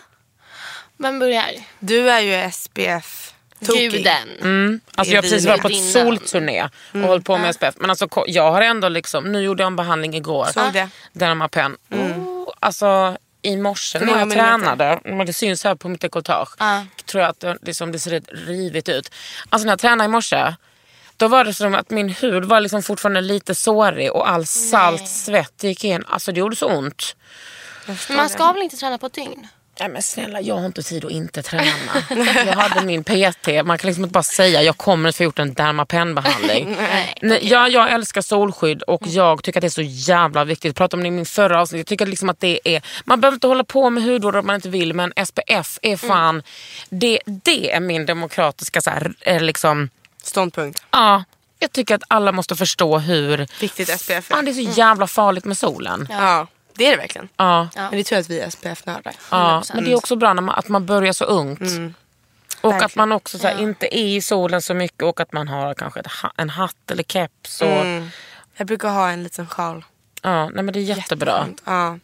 [0.97, 1.51] Vem börjar?
[1.79, 3.35] Du är ju SPF.
[3.61, 3.91] -tokig.
[3.91, 4.29] Guden.
[4.41, 4.81] Mm.
[4.95, 7.75] Alltså Det jag har precis varit på ett solturné och hållit på med SPF.
[7.79, 10.47] Men alltså jag har ändå liksom, nu gjorde jag en behandling igår.
[10.55, 10.89] Såg det.
[11.13, 11.77] Dermapen.
[11.91, 16.87] Oh, alltså i morse när jag tränade, men det syns här på mitt dekolletage, Ja.
[17.07, 19.11] tror jag att det, liksom, det ser rätt rivigt ut.
[19.49, 20.55] Alltså när jag tränade i morse,
[21.17, 25.09] Då var det som att min hud var liksom fortfarande lite sårig och all salt
[25.09, 26.05] svett gick in.
[26.09, 27.17] Alltså det gjorde så ont.
[27.87, 29.49] Men man ska väl inte träna på ett dygn?
[29.81, 31.65] Nej men snälla, jag har inte tid att inte träna.
[32.47, 35.39] jag hade min PT, man kan liksom inte bara säga jag kommer att få gjort
[35.39, 36.77] en Dermapen-behandling.
[37.43, 40.65] Ja, jag älskar solskydd och jag tycker att det är så jävla viktigt.
[40.65, 41.79] Jag pratade om det i min förra avsnitt.
[41.79, 44.55] Jag tycker liksom att det är, man behöver inte hålla på med hudvård om man
[44.55, 46.43] inte vill men SPF är fan,
[46.89, 49.89] det, det är min demokratiska så här, eh, liksom,
[50.23, 50.83] Ståndpunkt.
[50.91, 51.25] ja.
[51.59, 54.21] Jag tycker att alla måste förstå hur Viktigt SPF är.
[54.21, 56.09] fan, det är så jävla farligt med solen.
[56.11, 56.47] Ja.
[56.77, 57.29] Ja, det är det verkligen.
[57.37, 57.69] Ja.
[57.75, 59.15] Men det är tur att vi är SPF-nördar.
[59.75, 61.61] Men det är också bra när man, att man börjar så ungt.
[62.61, 63.09] Och att Verkligen.
[63.09, 66.03] man också så här, inte är i solen så mycket och att man har kanske
[66.37, 67.61] en hatt eller keps.
[67.63, 67.69] Och,
[68.57, 69.85] Jag brukar ha en liten sjal.
[70.23, 71.47] ja, nej, men det är jättebra.
[71.65, 71.99] Ja.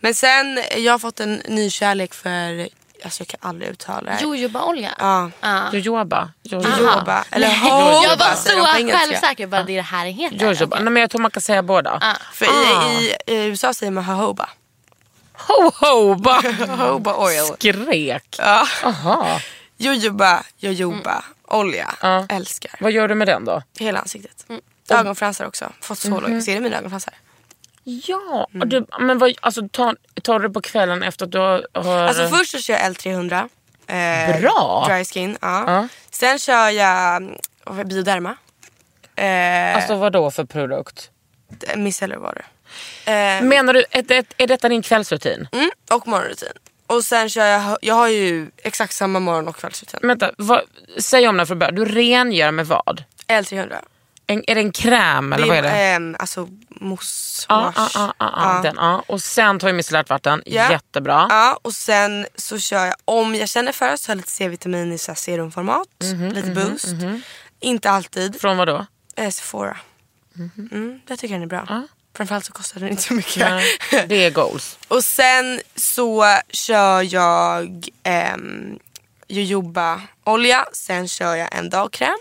[0.00, 2.68] Men sen, jag har fått en ny kärlek för,
[3.06, 4.22] alltså jag kan aldrig uttala det.
[4.22, 4.90] Jojobaolja?
[4.98, 5.30] Ja.
[5.40, 5.62] Ja.
[5.72, 6.30] Jojoba.
[6.42, 7.24] Jojoba.
[7.30, 10.36] Eller Nej, jojoba, jag var så självsäker bara det här heter.
[10.36, 10.76] Jojoba.
[10.80, 11.98] Nej, men jag tror man kan säga båda.
[12.00, 12.14] Ja.
[12.32, 12.90] För Ah.
[12.90, 14.04] i, i, i USA säger man.
[14.04, 14.48] Ho-hoba.
[16.78, 17.44] Jojoba oil.
[17.54, 18.36] Skrek.
[18.38, 18.66] Ja.
[18.84, 19.40] Aha.
[19.76, 21.94] Jojoba, jojoba, olja.
[22.02, 22.26] Ja.
[22.28, 22.70] Älskar.
[22.80, 23.62] Vad gör du med den då?
[23.78, 24.46] Hela ansiktet.
[24.90, 25.72] Ögonfransar också.
[25.80, 26.44] Fått så långt.
[26.44, 27.14] Ser du mina ögonfransar?
[27.88, 31.38] Ja, och du, men vad, alltså, tar, tar du det på kvällen efter att du
[31.38, 31.66] har...
[31.74, 33.48] har Alltså först så kör jag L300.
[33.86, 34.86] Eh, Bra.
[34.88, 35.38] Dry skin.
[35.40, 35.64] Ja.
[35.66, 35.88] Ja.
[36.10, 38.36] Sen kör jag mm, Bioderma.
[39.16, 41.10] Eh, Alltså vad då för produkt?
[41.76, 42.46] micellar water.
[43.04, 45.48] Eh, Menar du, är, det, är detta din kvällsrutin?
[45.52, 46.52] mm, och morgonrutin.
[46.86, 50.00] Och sen kör jag, jag har ju exakt samma morgon och kvällsrutin.
[50.02, 50.60] Vänta, vad,
[50.98, 51.74] säg om det för början.
[51.74, 53.04] Du rengör med vad?
[53.28, 53.76] L300.
[54.26, 55.68] En, är det en kräm eller vad är det?
[55.68, 58.60] ehm, alltså mousse ja, ja, ja, Ja.
[58.62, 59.02] den, ja.
[59.06, 60.42] Och sen tar vi micellärt vatten.
[60.46, 60.70] Ja.
[60.70, 61.26] Jättebra.
[61.30, 64.30] Ja, och sen så kör jag, om jag känner för det så har jag lite
[64.30, 65.88] C-vitamin i så serumformat.
[66.02, 66.86] Mhm, lite boost.
[67.60, 68.40] Inte alltid.
[68.40, 68.86] Från vad då?
[69.16, 69.76] Eh, Sephora.
[70.72, 71.60] Mm, jag tycker den är bra.
[71.60, 71.66] Mhm.
[71.74, 71.82] Ja.
[72.16, 73.36] Framförallt så kostar den inte så mycket.
[73.50, 74.78] Nej, det är goals.
[74.88, 78.78] och sen så kör jag ehm,
[79.28, 80.66] jojoba-olja.
[80.72, 82.16] Sen kör jag en dagkräm.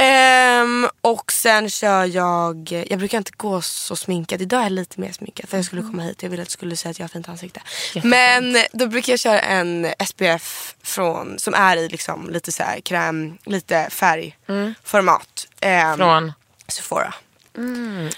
[0.00, 4.42] Ehm, och sen kör jag, jag brukar inte gå så sminkad.
[4.42, 6.22] Idag är jag lite mer sminkad för jag skulle komma hit.
[6.22, 7.60] Jag ville att du skulle säga att jag har fint ansikte.
[8.02, 12.80] Men då brukar jag köra en SPF från, som är i liksom lite så här
[12.80, 15.46] kräm, lite färgformat.
[15.60, 16.32] Ehm, Från?
[16.68, 17.14] Sephora.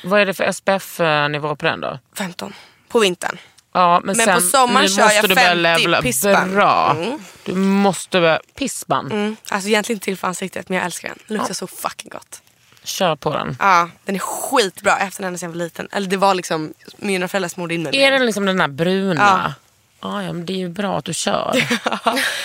[0.05, 1.99] Vad är det för SPF-nivå på den då?
[2.17, 2.53] 15.
[2.89, 3.39] På vintern.
[3.73, 6.03] Ja, men, Men sen, på sommaren kör jag du börja 50 levla.
[6.03, 6.53] pissband.
[6.53, 6.91] Bra.
[6.99, 7.19] Mm.
[7.45, 8.41] Du måste börja...
[8.55, 9.13] Pissband.
[9.13, 9.37] Mm.
[9.51, 11.19] Alltså egentligen till för ansiktet men jag älskar den.
[11.29, 12.43] Den luktar så fucking gott.
[12.85, 13.57] Kör på den.
[13.61, 14.91] Ja, den är skitbra.
[14.99, 15.89] Jag haft den sedan jag var liten.
[15.93, 18.21] Eller det var liksom, mina föräldrar smorde in mig med Är den.
[18.21, 19.55] den liksom den här bruna?
[20.01, 20.23] Ja.
[20.23, 21.69] ja, men det är ju bra att du kör.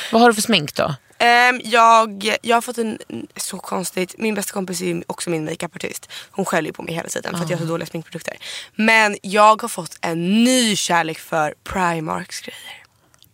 [0.11, 0.95] Vad har du för smink då?
[1.19, 2.97] Ehm, jag, jag har fått en,
[3.35, 6.09] så konstigt, min bästa kompis är också min makeupartist.
[6.31, 8.37] Hon skäller på mig hela tiden för att jag har så dåliga sminkprodukter.
[8.75, 12.83] Men jag har fått en ny kärlek för Primarks grejer.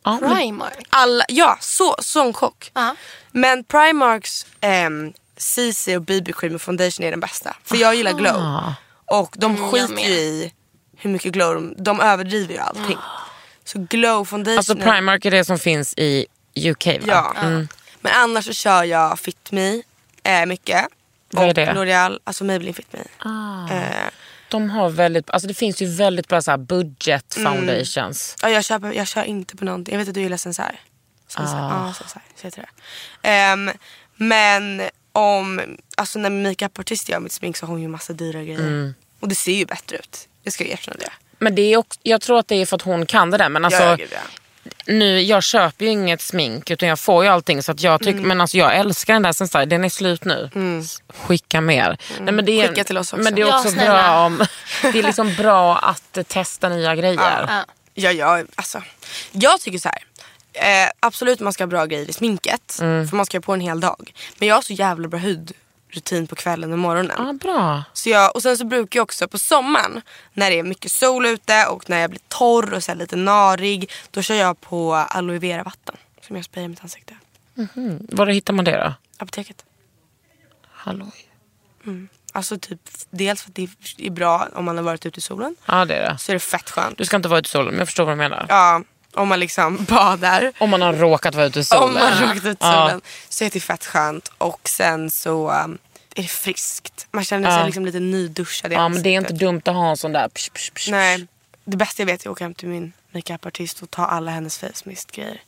[0.06, 0.88] Men, Primark.
[0.90, 2.72] Alla, ja, så, sån chock.
[2.74, 2.96] Ja.
[3.32, 7.56] Men Primarks ehm, CC och BB cream och foundation är den bästa.
[7.64, 8.74] För jag gillar glow.
[9.06, 10.54] Och de Mm, skiter ju i
[10.98, 12.98] hur mycket glow de, de överdriver ju allting.
[13.66, 14.58] Så glow foundation.
[14.58, 16.26] alltså Primark är det som finns i
[16.56, 16.94] UK va?
[17.08, 17.34] Ja.
[17.42, 17.68] Mm.
[18.02, 19.82] Men annars så kör jag Fit Me
[20.24, 20.86] eh, mycket.
[21.32, 21.70] Vad är och det?
[21.70, 21.74] Ah.
[21.74, 23.00] L'Oreal, alltså Maybelline Fit Me.
[23.76, 24.10] Eh,
[24.50, 27.54] De har väldigt, alltså det finns ju väldigt bra så här budget Mm.
[27.54, 28.36] foundations.
[28.42, 29.94] ja, jag, köper, jag kör inte på någonting.
[29.94, 30.38] Jag vet att du gillar.
[30.38, 30.76] Sensai.
[31.36, 31.88] Ah.
[31.88, 32.22] Ja, Sensai.
[32.36, 32.62] Så heter
[33.22, 33.30] det.
[33.30, 33.72] Ehm,
[34.16, 34.82] men
[35.12, 35.62] om,
[35.98, 38.60] alltså när min makeupartist gör mitt smink så har hon ju massa dyra grejer.
[38.60, 38.94] Mm.
[39.20, 40.28] Och det ser ju bättre ut.
[40.44, 41.12] Det ska jag erkänna det.
[41.40, 43.50] Men det är också, jag tror att det är för att hon kan det där.
[43.50, 43.98] Men alltså, ja.
[44.86, 47.64] Nu, jag köper ju inget smink utan jag får ju allting.
[47.64, 48.28] Så att jag tycker, Mm.
[48.28, 50.50] Men alltså, jag älskar den där Sensai, den är slut nu.
[51.10, 51.98] Skicka mer.
[52.20, 53.24] Nej, men det är, Skicka till oss också.
[53.24, 53.94] Men det är Ja, också snälla.
[53.94, 54.46] bra, om,
[54.82, 57.46] det är liksom bra att testa nya grejer.
[57.50, 57.66] Ja.
[57.94, 58.82] Ja, ja, alltså,
[59.32, 60.04] jag tycker så här.
[60.56, 62.78] Eh, absolut man ska ha bra grejer i sminket.
[62.82, 63.08] Mm.
[63.08, 64.14] För man ska ha på en hel dag.
[64.38, 65.20] Men jag har så jävla bra
[65.94, 67.16] hudrutin på kvällen och morgonen.
[67.18, 67.84] Ja, bra.
[67.94, 70.02] Så jag, och sen så brukar jag också på sommaren
[70.34, 73.92] när det är mycket sol ute och när jag blir torr och så lite narig.
[74.12, 77.16] Då kör jag på aloe vera vatten som jag sprayar i mitt ansikte.
[78.00, 78.94] Var hittar man det då?
[79.18, 79.66] Apoteket.
[80.72, 81.30] Halloj.
[82.36, 82.80] Alltså typ
[83.10, 83.68] dels för att det
[83.98, 85.56] är bra om man har varit ute i solen.
[85.66, 86.18] Ja det är det.
[86.18, 86.98] Så är det fett skönt.
[86.98, 88.46] Du ska inte vara ute i solen men jag förstår vad du menar.
[88.50, 88.82] Ja,
[89.16, 90.52] om man liksom badar.
[90.58, 91.84] Om man har råkat vara ute i solen.
[91.84, 92.72] Om man råkat ut i Ja.
[92.88, 94.32] solen så är det fett skönt.
[94.38, 95.78] Och sen så um,
[96.16, 97.08] är det friskt.
[97.12, 97.66] Man känner sig Ja.
[97.66, 100.28] liksom lite nyduschad i Ja men det är inte dumt att ha en sån där...
[100.30, 101.28] Psh, psh, psh, Nej,
[101.66, 104.58] det bästa jag vet är att åka hem till min makeupartist och ta alla hennes
[104.58, 105.42] face mist grejer.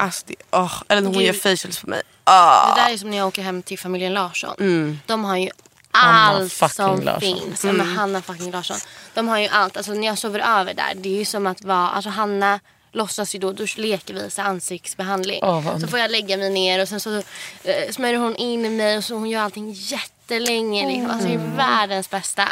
[0.00, 1.26] Alltså det, åh, eller när hon Gud.
[1.26, 2.02] gör facials på mig.
[2.24, 2.74] Ah.
[2.74, 4.54] Det där är som när jag åker hem till familjen Larsson.
[4.60, 4.98] Mm.
[5.06, 5.50] De har ju
[5.90, 7.20] allt som Larsson.
[7.20, 7.64] finns.
[7.64, 7.96] Ja, Mm.
[7.96, 8.76] Hanna fucking Larsson.
[9.14, 9.76] De har ju allt.
[9.76, 10.92] Alltså när jag sover över där.
[10.96, 12.60] Det är ju som att vara, alltså Hanna
[12.92, 15.40] låtsas ju då, då leker vi så ansiktsbehandling.
[15.42, 17.16] Vad så får jag lägga mig ner och sen så
[17.64, 20.86] eh, smörjer hon in mig och så hon gör allting jättelänge.
[20.88, 21.10] Liksom.
[21.10, 22.48] Alltså det är världens bästa.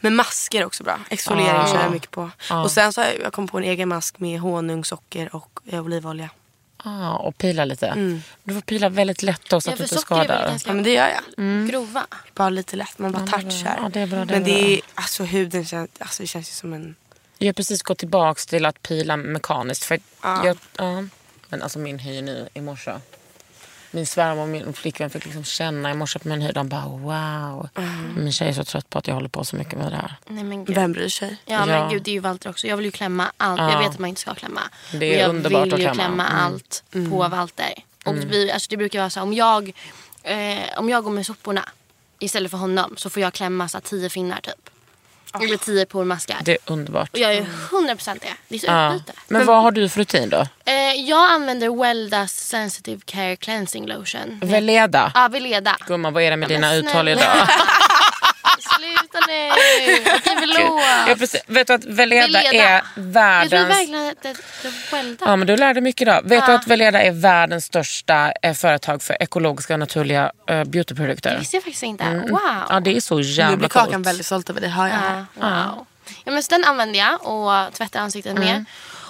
[0.00, 0.98] Men masker är också bra.
[1.10, 1.66] Exfoliering Ah.
[1.72, 2.30] kör jag mycket på.
[2.64, 5.60] Och sen så har jag, jag kommit på en egen mask med honung, socker och
[5.66, 6.30] eh, olivolja.
[6.84, 8.20] Ah, och pila lite.
[8.44, 10.48] Du får pila väldigt lätt då så Ja, att du inte skadar.
[10.48, 11.68] ganska Ja men det gör jag.
[11.68, 12.06] grova.
[12.34, 13.78] Bara lite lätt, man bara touchar.
[13.82, 14.60] Ja, det är bra, det är men det bra.
[14.70, 16.94] är, alltså huden känns, alltså, det känns ju som en...
[17.42, 19.84] Jag har precis gått tillbaka till att pila mekaniskt.
[19.84, 21.04] För jag, ja.
[21.48, 22.92] Men alltså min hy nu i morse.
[23.90, 26.52] Min svärmor och min flickvän fick liksom känna i morse på min hy.
[26.52, 27.68] De bara wow.
[28.16, 30.14] Min tjej är så trött på att jag håller på så mycket med det här.
[30.26, 30.74] Nej men gud.
[30.74, 31.36] Vem bryr sig?
[31.46, 31.66] Ja, Ja.
[31.66, 32.66] men gud det är ju Walter också.
[32.66, 33.60] Jag vill ju klämma allt.
[33.60, 34.60] Jag vet att man inte ska klämma.
[34.92, 35.94] Det är Men jag underbart vill att ju klämma.
[35.94, 36.38] klämma Mm.
[36.44, 37.72] allt på Walter.
[38.04, 39.72] Och det, blir, alltså, det brukar vara så om jag,
[40.22, 41.68] eh, om jag går med soporna
[42.18, 44.70] istället för honom så får jag klämma så här, tio finnar typ.
[45.40, 46.36] Eller tio pormaskar.
[46.42, 47.10] Det är underbart.
[47.12, 48.26] Och jag är 100% det.
[48.48, 48.94] Det är så Ja.
[48.94, 49.12] utbyte.
[49.28, 50.46] Men vad har du för rutin då?
[50.64, 50.74] Eh,
[51.08, 54.40] jag använder Weldas Sensitive Care Cleansing Lotion.
[54.42, 55.12] Veleda.
[55.14, 55.76] Ja, Veleda.
[55.86, 57.10] Gumman vad är det med Ja, dina men uttal snälla.
[57.10, 57.22] idag?
[59.12, 59.48] Sluta nu!
[59.50, 60.82] Okej, förlåt.
[61.08, 62.64] Jag precis, vet du att Veleda, Veleda.
[62.64, 63.68] är Jag världens...
[63.68, 65.26] verkligen att det det Welda.
[65.26, 66.20] Ja men du lärde mycket idag.
[66.24, 71.30] Vet du att Veleda är världens största eh, företag för ekologiska och naturliga eh, beautyprodukter?
[71.32, 72.04] Det visste jag faktiskt inte.
[72.30, 72.40] Wow.
[72.68, 74.06] Ja det är så Nu jävla blir Kakan coolt.
[74.06, 74.96] väldigt stolt över dig, hör jag.
[74.96, 75.24] Ja,
[75.74, 75.86] wow.
[76.24, 78.44] Ja, men så den använder jag och tvättar ansiktet Mm.
[78.44, 78.64] med.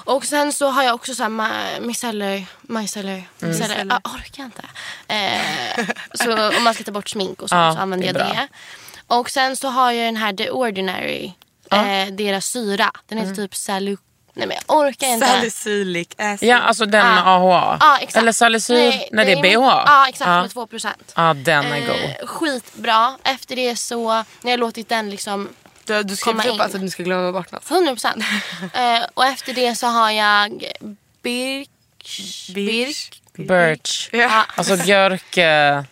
[0.04, 3.24] Och sen så har jag också så här micellar, micellar, Mm.
[3.40, 4.00] micellar.
[4.04, 4.62] Jag orkar inte.
[5.08, 8.28] Eh, så om man ska ta bort smink och så, Ja, så använder det jag
[8.36, 8.48] det.
[9.06, 11.32] Och sen så har jag den här The Ordinary.
[11.70, 12.90] Eh, deras syra.
[13.08, 13.30] Den Mm.
[13.30, 13.96] heter typ salu...
[14.34, 15.26] Nej men jag orkar inte.
[15.26, 16.48] Salicylic acid.
[16.48, 17.36] Ja alltså den med Ah.
[17.36, 17.76] AHA.
[17.80, 18.16] Ja, exakt.
[18.16, 18.76] Eller salicyl.
[18.76, 19.82] Nej, Nej, det är BHA.
[19.86, 20.42] Ja exakt Ja.
[20.42, 21.12] med 2 procent.
[21.16, 21.96] Ja den är god.
[22.20, 23.14] Eh, skitbra.
[23.24, 25.48] Efter det så, när jag låtit den liksom
[25.84, 26.60] Du, du komma upp in.
[26.60, 27.70] alltså att du ska glömma bort något.
[27.70, 28.24] 100 procent.
[28.74, 30.64] eh, och efter det så har jag
[31.22, 31.68] Birk...
[32.54, 33.22] Birk?
[33.34, 34.08] Birch.
[34.12, 34.44] Ja.
[34.56, 35.36] Alltså björk...
[35.36, 35.82] eh,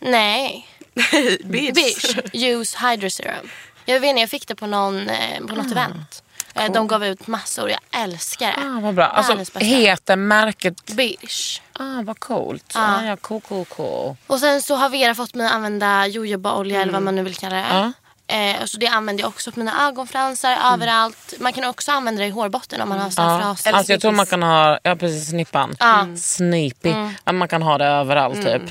[0.00, 0.68] Nej.
[1.44, 1.74] Bitch.
[1.74, 3.48] Birch Juice Hydro Serum.
[3.84, 6.22] Jag vet inte, jag fick det på, någon, eh, på något event.
[6.54, 7.70] Eh, De gav ut massor.
[7.70, 8.76] Jag älskar det.
[8.76, 9.04] Ah, vad bra.
[9.06, 10.86] Alltså heter märket...
[10.92, 11.60] Birch.
[11.72, 12.72] Ah, vad coolt.
[12.74, 12.80] Ja.
[12.98, 14.16] Ah, ja, cool, cool, cool.
[14.26, 17.34] Och sen så har Vera fått mig att använda jojobaolja eller vad man nu vill
[17.36, 17.64] kalla det.
[17.70, 17.92] Ja.
[18.36, 21.34] Eh, och så det använder jag också på mina ögonfransar överallt.
[21.40, 23.40] Man kan också använda det i hårbotten om man har sån här Ja.
[23.42, 23.70] frasig.
[23.70, 25.76] Alltså jag tror man kan ha, ja precis snippan.
[25.80, 26.06] Ja.
[26.16, 26.92] Snippy.
[27.24, 28.62] Ja, man kan ha det överallt typ.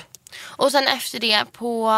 [0.47, 1.89] Och sen efter det på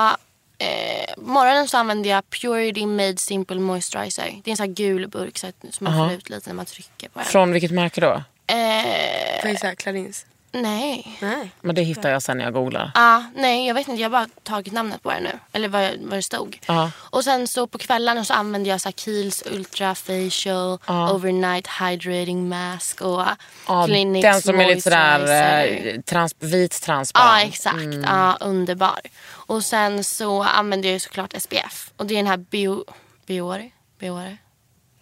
[0.57, 4.41] eh, morgonen så använder jag Purity Made Simple Moisturizer.
[4.43, 6.55] Det är en sån här gul burk så att, som man får ut lite när
[6.55, 7.27] man trycker på den.
[7.27, 8.23] Från vilket märke då?
[8.47, 10.25] Eh, Clarins?
[10.51, 11.17] Nej.
[11.21, 11.51] Nej.
[11.61, 12.91] Men det hittar jag sen när jag googlar.
[12.95, 14.01] Ah, nej, jag vet inte.
[14.01, 15.39] Jag har bara tagit namnet på det nu.
[15.51, 16.59] Eller vad, vad det stod.
[16.65, 16.91] Ja.
[16.97, 22.49] Och sen så på kvällarna så använder jag så här Kiehl's Ultra Facial, Overnight Hydrating
[22.49, 23.23] Mask och
[23.67, 27.53] Ja, Clinics den som är lite sådär eh, trans, vit Ja, transparent.
[27.53, 27.79] exakt.
[28.05, 28.99] Ja, underbar.
[29.31, 31.91] Och sen så använder jag ju såklart SPF.
[31.97, 32.83] Och det är den här Bio...
[33.25, 33.69] Biore?
[33.99, 34.37] Biore?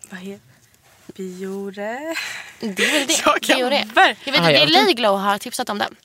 [0.09, 0.46] Vad heter
[1.18, 2.15] Biore?
[2.59, 3.22] Det är väl det.
[3.26, 3.84] Jag kan Biore.
[3.95, 5.95] ver- Jag vet Ah, inte, det jag är tror- Layglow har tipsat om den.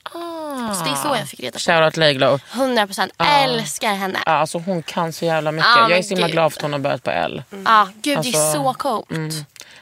[0.74, 1.58] Så det är så jag fick reda på.
[1.58, 2.40] Shoutout Layglow.
[2.52, 4.18] 100% älskar henne.
[4.26, 5.70] Ja, alltså hon kan så jävla mycket.
[5.76, 7.42] Ja, jag är men så himla glad för att hon har börjat på L.
[7.64, 9.08] Ja, gud det är Alltså, så coolt.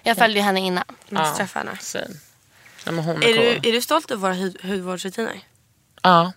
[0.03, 0.85] Jag följde henne innan.
[1.09, 1.73] Måste träffa henne.
[2.85, 3.67] Men hon är, Är du, cool.
[3.69, 5.41] är du stolt över våra hud, hudvårdsrutiner?
[6.03, 6.33] Ja.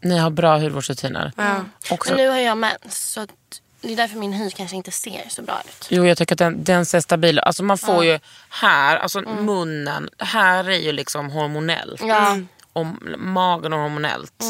[0.00, 1.32] Ni har bra hudvårdsrutiner.
[1.36, 2.14] Men Också.
[2.14, 3.30] nu har jag mens så att
[3.82, 5.86] det är därför min hy kanske inte ser så bra ut.
[5.88, 7.44] Jo jag tycker att den, den ser stabil ut.
[7.44, 8.18] Alltså man får ju
[8.48, 12.00] här, alltså munnen, här är ju liksom hormonellt.
[12.04, 12.38] Ja.
[12.72, 12.86] Och
[13.18, 14.44] magen är hormonellt.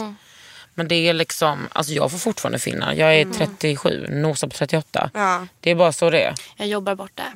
[0.75, 2.93] Men det är liksom, alltså jag får fortfarande finnar.
[2.93, 5.11] Jag är 37, nosar på 38.
[5.15, 5.47] Ja.
[5.61, 6.35] Det är bara så det är.
[6.57, 7.33] Jag jobbar bort det.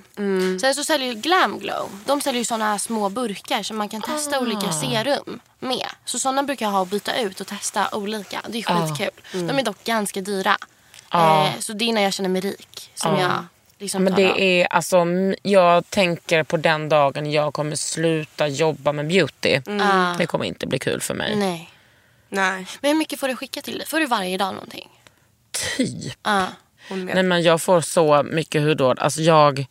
[0.61, 2.01] Sen så säljer ju Glam Glow.
[2.07, 5.87] De säljer ju såna här små burkar som man kan testa olika serum med.
[6.05, 8.43] Så såna brukar jag ha och byta ut och testa olika.
[8.49, 9.47] Det är skitkul.
[9.49, 10.57] De är dock ganska dyra.
[11.15, 13.47] Eh, så det är när jag känner mig rik som jag
[13.79, 14.19] liksom Men av.
[14.19, 15.07] det är alltså,
[15.43, 19.61] jag tänker på den dagen jag kommer sluta jobba med beauty.
[20.19, 21.37] Det kommer inte bli kul för mig.
[21.37, 21.71] Nej.
[22.29, 22.67] Nej.
[22.81, 23.87] Men hur mycket får du skicka till dig?
[23.87, 24.89] Får du varje dag någonting?
[25.77, 26.19] Typ.
[26.89, 27.15] Med.
[27.15, 28.99] Nej men jag får så mycket hudvård.
[28.99, 29.67] Alltså jag...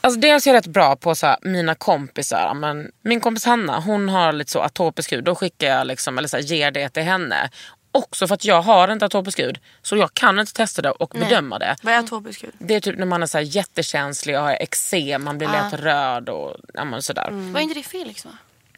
[0.00, 2.54] Alltså dels är jag rätt bra på så här, mina kompisar.
[2.54, 5.24] Men min kompis Hanna hon har lite så atopisk hud.
[5.24, 7.50] Då skickar jag liksom, eller så här, ger det till henne.
[7.96, 9.58] Också för att jag har inte atopisk hud.
[9.82, 11.76] Så jag kan inte testa det och bedöma det.
[11.82, 12.52] Vad är atopisk hud?
[12.58, 15.72] Det är typ när man är så här jättekänslig och har eksem, man blir lätt
[15.72, 17.28] röd och ja, men sådär.
[17.30, 18.30] Var inte det Felix va?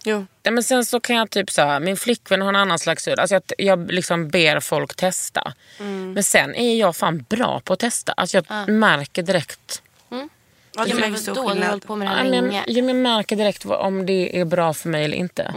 [0.05, 0.27] Jo.
[0.43, 3.09] Ja, men sen så kan jag typ så här, min flickvän har en annan slags
[3.09, 3.19] hud.
[3.19, 5.53] Alltså jag, jag liksom ber folk testa.
[5.81, 6.12] Mm.
[6.12, 8.12] Men sen är jag fan bra på att testa.
[8.12, 9.83] Alltså jag märker direkt.
[10.87, 12.64] Ja, men märks stor då har du på med det här länge.
[12.66, 15.55] ja, men jag märker direkt om det är bra för mig eller inte.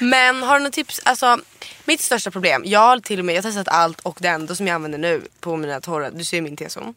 [0.00, 1.00] Men har du något tips?
[1.04, 1.38] Alltså,
[1.84, 4.54] mitt största problem, jag har till och med jag har testat allt och det enda
[4.54, 6.94] som jag använder nu på mina torra, du ser min T-zon.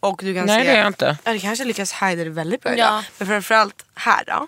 [0.00, 1.18] Och du kan Nej, se, det är jag inte.
[1.24, 2.76] Ja, det kanske lyckas hida det väldigt bra Ja.
[2.76, 3.04] idag.
[3.18, 4.46] Men framförallt här då.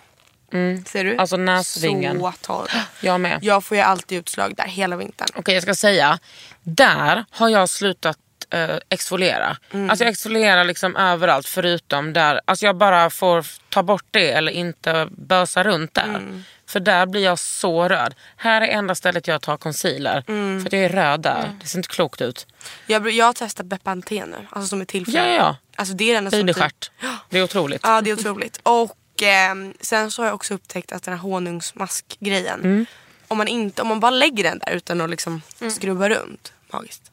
[0.86, 1.16] Ser du?
[1.16, 2.20] Alltså näsvingen.
[2.20, 2.70] Så torr.
[3.00, 3.38] Jag med.
[3.42, 5.28] Jag får ju alltid utslag där hela vintern.
[5.34, 6.18] Okej jag ska säga,
[6.62, 8.18] där har jag slutat
[8.50, 9.56] eh, exfoliera.
[9.70, 9.90] Mm.
[9.90, 12.40] Alltså jag exfolierar liksom överallt förutom där.
[12.44, 16.08] Alltså jag bara får ta bort det eller inte bösa runt där.
[16.08, 16.44] Mm.
[16.66, 18.14] För där blir jag så röd.
[18.36, 20.24] Här är enda stället jag tar concealer.
[20.28, 20.60] Mm.
[20.60, 21.52] För att jag är röd där.
[21.60, 22.46] Det ser inte klokt ut.
[22.86, 25.56] Jag, jag har testat Bepanten nu, alltså som är till för Ja, ja.
[25.76, 26.90] Alltså det är den som Bidestjärt.
[27.30, 27.80] Det är otroligt.
[27.84, 28.60] Ja det är otroligt.
[28.62, 32.60] Och ehm, sen så har jag också upptäckt att den här honungsmaskgrejen.
[32.60, 32.86] Mm.
[33.28, 36.52] Om, man inte, om man bara lägger den där utan att liksom skrubba runt.
[36.72, 37.10] Magiskt.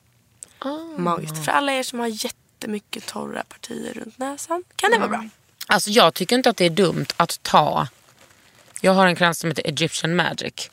[0.66, 0.97] Ah.
[0.97, 1.45] Magiskt.
[1.45, 5.30] För alla er som har jättemycket torra partier runt näsan kan det vara bra.
[5.68, 7.88] Alltså jag tycker inte att det är dumt att ta...
[8.82, 10.70] Jag har en kräm som heter Egyptian Magic.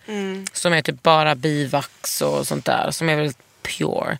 [0.53, 2.91] Som är typ bara bivax och sånt där.
[2.91, 4.19] Som är väldigt pure.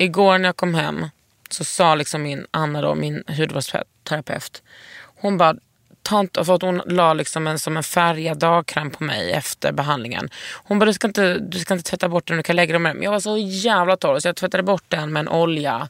[0.00, 1.06] Igår när jag kom hem
[1.50, 4.62] så sa liksom min Anna, då, min hudvårdsterapeut.
[5.02, 5.56] Hon bara,
[6.02, 9.72] ta inte, för att hon la liksom en, som en färgad dagkräm på mig efter
[9.72, 10.30] behandlingen.
[10.52, 12.82] Hon bara, du ska inte, du ska inte tvätta bort den, du kan lägga den
[12.82, 13.02] med den.
[13.02, 15.88] Jag var så jävla torr så jag tvättade bort den med en olja.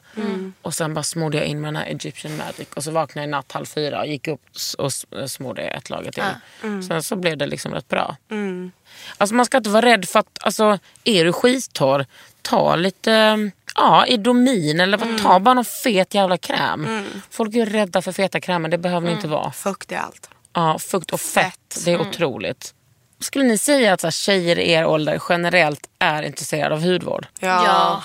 [0.61, 2.67] Och sen bara smorde jag in med den här Egyptian Magic.
[2.75, 4.41] Och så vaknade jag i natt halv fyra, gick upp
[4.77, 4.93] och
[5.29, 6.23] smorde ett lager till.
[6.87, 8.15] Sen så blev det liksom rätt bra.
[9.17, 12.05] Alltså man ska inte vara rädd för att, alltså är du skittorr,
[12.41, 17.05] ta lite ja, Idomin eller vad, ta bara någon fet jävla kräm.
[17.29, 19.51] Folk är ju rädda för feta krämer, det behöver ni inte vara.
[19.51, 20.29] Fukt är allt.
[20.53, 22.73] Ja, fukt och fett, det är otroligt.
[23.19, 27.27] Skulle ni säga att så här, tjejer i er ålder generellt är intresserade av hudvård?
[27.39, 28.03] Ja.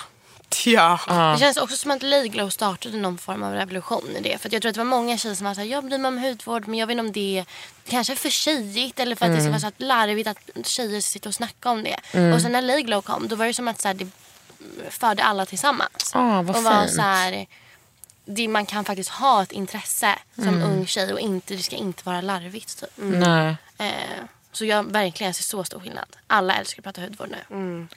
[0.65, 0.99] Ja.
[1.33, 4.37] Det känns också som att Layglow startade någon form av revolution i det.
[4.37, 6.07] För att jag tror att det var många tjejer som var såhär, jag bryr mig
[6.07, 7.45] om hudvård men jag vet inte om det
[7.89, 11.01] kanske är för tjejigt eller för att det ska vara så att larvigt att tjejer
[11.01, 11.95] sitter och snackar om det.
[12.33, 14.07] Och sen när Layglow kom då var det som att så här, det
[14.89, 16.11] förde alla tillsammans.
[16.13, 16.95] Ah, vad och var fint.
[16.95, 17.47] så här,
[18.25, 22.03] det, man kan faktiskt ha ett intresse som ung tjej och inte, det ska inte
[22.05, 22.79] vara larvigt.
[22.79, 22.89] Typ.
[22.95, 23.55] Nej.
[23.77, 23.93] Eh,
[24.51, 26.05] så jag verkligen ser så stor skillnad.
[26.27, 27.37] Alla älskar att prata hudvård nu.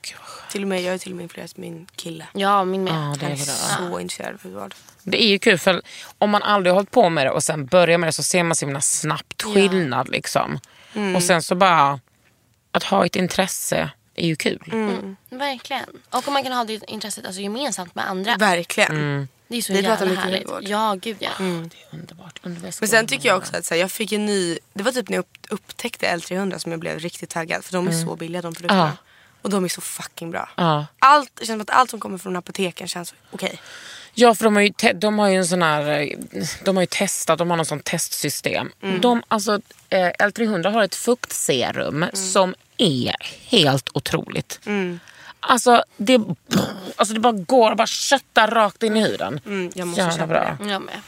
[0.02, 0.50] Skönt.
[0.50, 2.26] Till och med, jag är till och med influerad min kille.
[2.32, 2.92] Ja, min med.
[2.92, 3.88] Ja, det är Han är bra.
[3.90, 4.74] så intresserad av hudvård.
[5.02, 5.82] Det är ju kul för
[6.18, 8.42] om man aldrig har hållit på med det och sen börjar med det så ser
[8.42, 10.08] man så himla snabbt skillnad.
[10.08, 10.60] Liksom.
[11.16, 12.00] Och sen så bara,
[12.72, 13.90] att ha ett intresse
[14.22, 14.62] är ju kul.
[14.72, 15.84] Mm, verkligen.
[16.10, 18.36] Och om man kan ha det intresset alltså, gemensamt med andra.
[18.36, 19.28] Verkligen.
[19.48, 20.68] Det är så Vi pratar jävla mycket härligt.
[20.68, 21.30] Ja, gud ja.
[21.38, 22.40] Det är underbart.
[22.42, 25.08] Men sen tycker jag också att så här, jag fick en ny, det var typ
[25.08, 27.64] när jag upp, upptäckte L300 som jag blev riktigt taggad.
[27.64, 28.82] För de är så billiga de produkterna.
[28.82, 28.94] Mm.
[29.02, 29.08] Ja.
[29.42, 30.48] Och de är så fucking bra.
[30.56, 30.86] Ja.
[30.98, 33.60] Allt, det känns som att allt som kommer från apoteken känns okej.
[34.14, 36.14] Ja, för de har ju, te- de har ju en sån här,
[36.64, 38.72] de har ju testat, de har någon sån testsystem.
[39.00, 43.16] De, alltså, eh, L300 har ett fuktserum som är
[43.46, 44.60] helt otroligt.
[45.40, 46.20] Alltså, det,
[46.96, 49.40] alltså det bara går och bara köttar rakt in i huden.
[49.46, 50.56] Mm, jag måste Jävla köpa bra.
[50.60, 50.70] det.
[50.70, 51.00] Jag med.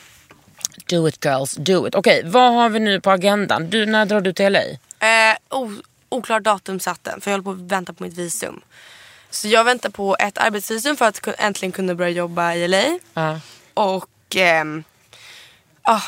[0.87, 1.95] Do it girls, do it.
[1.95, 3.71] Okej, vad har vi nu på agendan?
[3.71, 4.61] Du, när drar du till LA?
[5.09, 5.37] Eh,
[6.09, 8.61] oklar datum satt den för jag håller på att vänta på mitt visum.
[9.31, 12.99] Så jag väntar på ett arbetsvisum för att äntligen kunna börja jobba i LA.
[13.15, 13.41] Ja.
[13.75, 14.85] Och ehm,
[15.83, 16.01] ah,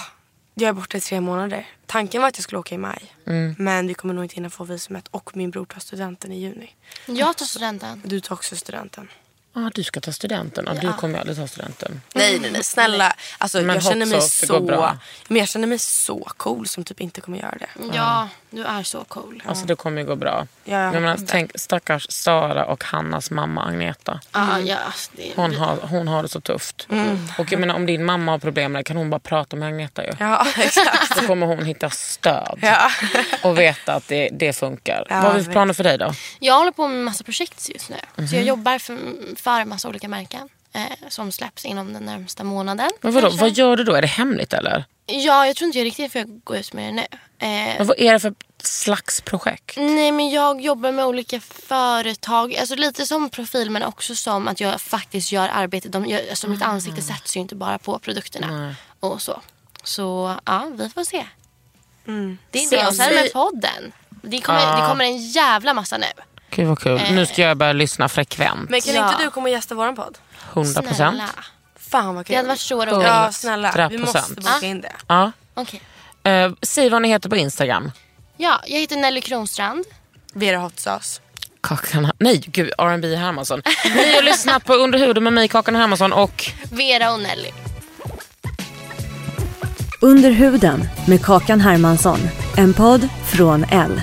[0.58, 1.66] jag är borta i tre månader.
[1.86, 3.14] Tanken var att jag skulle åka i maj.
[3.26, 3.54] Mm.
[3.58, 6.74] Men vi kommer nog inte hinna få visumet och min bror tar studenten i juni.
[7.06, 8.02] Jag tar studenten.
[8.04, 9.08] Du tar också studenten.
[9.58, 10.68] Ah, du ska ta studenten.
[10.68, 12.00] Ah, Du kommer aldrig ta studenten.
[12.14, 13.12] Nej nej nej snälla.
[13.38, 14.98] Alltså, Men jag känner mig så bra.
[15.28, 17.68] men jag känner mig så cool som typ inte kommer göra det.
[17.92, 19.42] Ja, du är så cool.
[19.46, 20.46] Alltså det kommer ju gå bra.
[20.64, 24.20] Ja, jag menar, tänk stackars Sara och Hannas mamma Agneta.
[24.32, 24.78] Ja, ja,
[25.12, 26.86] det, Hon har, hon har det så tufft.
[26.90, 27.28] Mm.
[27.38, 29.68] Och jag menar, om din mamma har problem med det kan hon bara prata med
[29.68, 30.10] Agneta ju.
[30.20, 31.16] Ja exakt.
[31.20, 32.90] Då kommer hon hitta stöd ja.
[33.42, 35.06] och veta att det, det funkar.
[35.08, 36.12] Ja, Vad har vi för planer för dig då?
[36.38, 37.96] Jag håller på med massa projekt just nu.
[38.16, 38.28] Så Mhm.
[38.34, 38.98] jag jobbar för,
[39.36, 40.48] för massa olika märken.
[40.72, 42.90] Eh, som släpps inom den närmsta månaden.
[43.00, 43.40] Men vadå, kanske.
[43.40, 43.94] vad gör du då?
[43.94, 44.84] Är det hemligt eller?
[45.06, 47.02] Ja, jag tror inte jag riktigt får gå ut med det nu.
[47.38, 49.76] Eh, Men vad är det för slags projekt?
[49.76, 52.54] Nej men jag jobbar med olika företag.
[52.56, 55.88] Alltså lite som profil men också som att jag faktiskt gör arbete.
[55.88, 58.74] De gör, alltså mitt ansikte sätts ju inte bara på produkterna.
[59.00, 59.40] Och så.
[59.82, 61.26] Så ja, vi får se.
[62.50, 62.86] Det är det.
[62.86, 63.92] Och sen med podden.
[64.22, 66.06] Det kommer, det kommer en jävla massa nu.
[66.50, 67.00] Gud vad kul.
[67.10, 68.70] Nu ska jag börja lyssna frekvent.
[68.70, 69.10] Men kan Ja.
[69.12, 70.18] inte du komma och gästa våran podd?
[70.52, 71.22] 100 procent.
[71.78, 72.32] Fan vad kul.
[72.32, 73.06] Det hade varit så roligt.
[73.06, 74.00] Ja snälla, vi 100%.
[74.00, 74.92] måste boka in det.
[75.08, 75.32] Ja.
[75.54, 75.80] Okej.
[76.22, 77.90] Eh, säg vad ni heter på Instagram.
[78.36, 79.84] Ja, jag heter Nelly Kronstrand.
[80.34, 81.20] Vera Hot Sauce.
[81.60, 83.62] Kakan, nej gud, R&B Hermansson.
[83.84, 87.50] Ni har lyssnat på Under huden med mig, Kakan Hermansson och Vera och Nelly.
[90.00, 92.18] Under huden med Kakan Hermansson.
[92.56, 94.02] En podd från L.